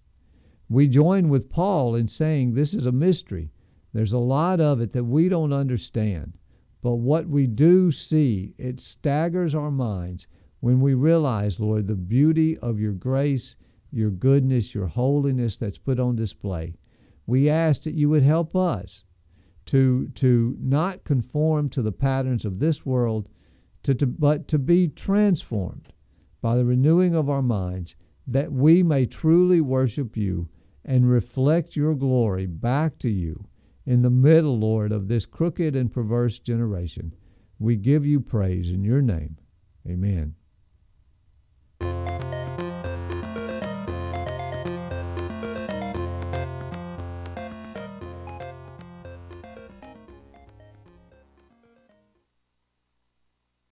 We 0.68 0.86
join 0.86 1.28
with 1.28 1.50
Paul 1.50 1.96
in 1.96 2.06
saying 2.06 2.54
this 2.54 2.72
is 2.72 2.86
a 2.86 2.92
mystery. 2.92 3.50
There's 3.92 4.12
a 4.12 4.18
lot 4.18 4.60
of 4.60 4.80
it 4.80 4.92
that 4.92 5.04
we 5.04 5.28
don't 5.28 5.52
understand. 5.52 6.38
But 6.80 6.94
what 6.94 7.28
we 7.28 7.46
do 7.48 7.90
see, 7.90 8.54
it 8.56 8.78
staggers 8.80 9.54
our 9.54 9.70
minds 9.70 10.28
when 10.60 10.80
we 10.80 10.94
realize, 10.94 11.58
Lord, 11.58 11.88
the 11.88 11.96
beauty 11.96 12.56
of 12.58 12.78
your 12.78 12.92
grace, 12.92 13.56
your 13.90 14.10
goodness, 14.10 14.74
your 14.74 14.86
holiness 14.86 15.56
that's 15.56 15.78
put 15.78 15.98
on 15.98 16.14
display. 16.14 16.74
We 17.26 17.50
ask 17.50 17.82
that 17.82 17.94
you 17.94 18.08
would 18.10 18.22
help 18.22 18.54
us 18.54 19.04
to, 19.66 20.08
to 20.08 20.56
not 20.60 21.04
conform 21.04 21.68
to 21.70 21.82
the 21.82 21.92
patterns 21.92 22.44
of 22.44 22.58
this 22.58 22.84
world, 22.84 23.28
to, 23.82 23.94
to, 23.94 24.06
but 24.06 24.48
to 24.48 24.58
be 24.58 24.88
transformed 24.88 25.88
by 26.40 26.56
the 26.56 26.64
renewing 26.64 27.14
of 27.14 27.30
our 27.30 27.42
minds, 27.42 27.94
that 28.26 28.52
we 28.52 28.82
may 28.82 29.06
truly 29.06 29.60
worship 29.60 30.16
you 30.16 30.48
and 30.84 31.10
reflect 31.10 31.76
your 31.76 31.94
glory 31.94 32.46
back 32.46 32.98
to 32.98 33.10
you 33.10 33.46
in 33.86 34.02
the 34.02 34.10
middle, 34.10 34.58
Lord, 34.58 34.92
of 34.92 35.08
this 35.08 35.26
crooked 35.26 35.74
and 35.74 35.92
perverse 35.92 36.38
generation. 36.38 37.14
We 37.58 37.76
give 37.76 38.04
you 38.04 38.20
praise 38.20 38.70
in 38.70 38.84
your 38.84 39.02
name. 39.02 39.38
Amen. 39.88 40.34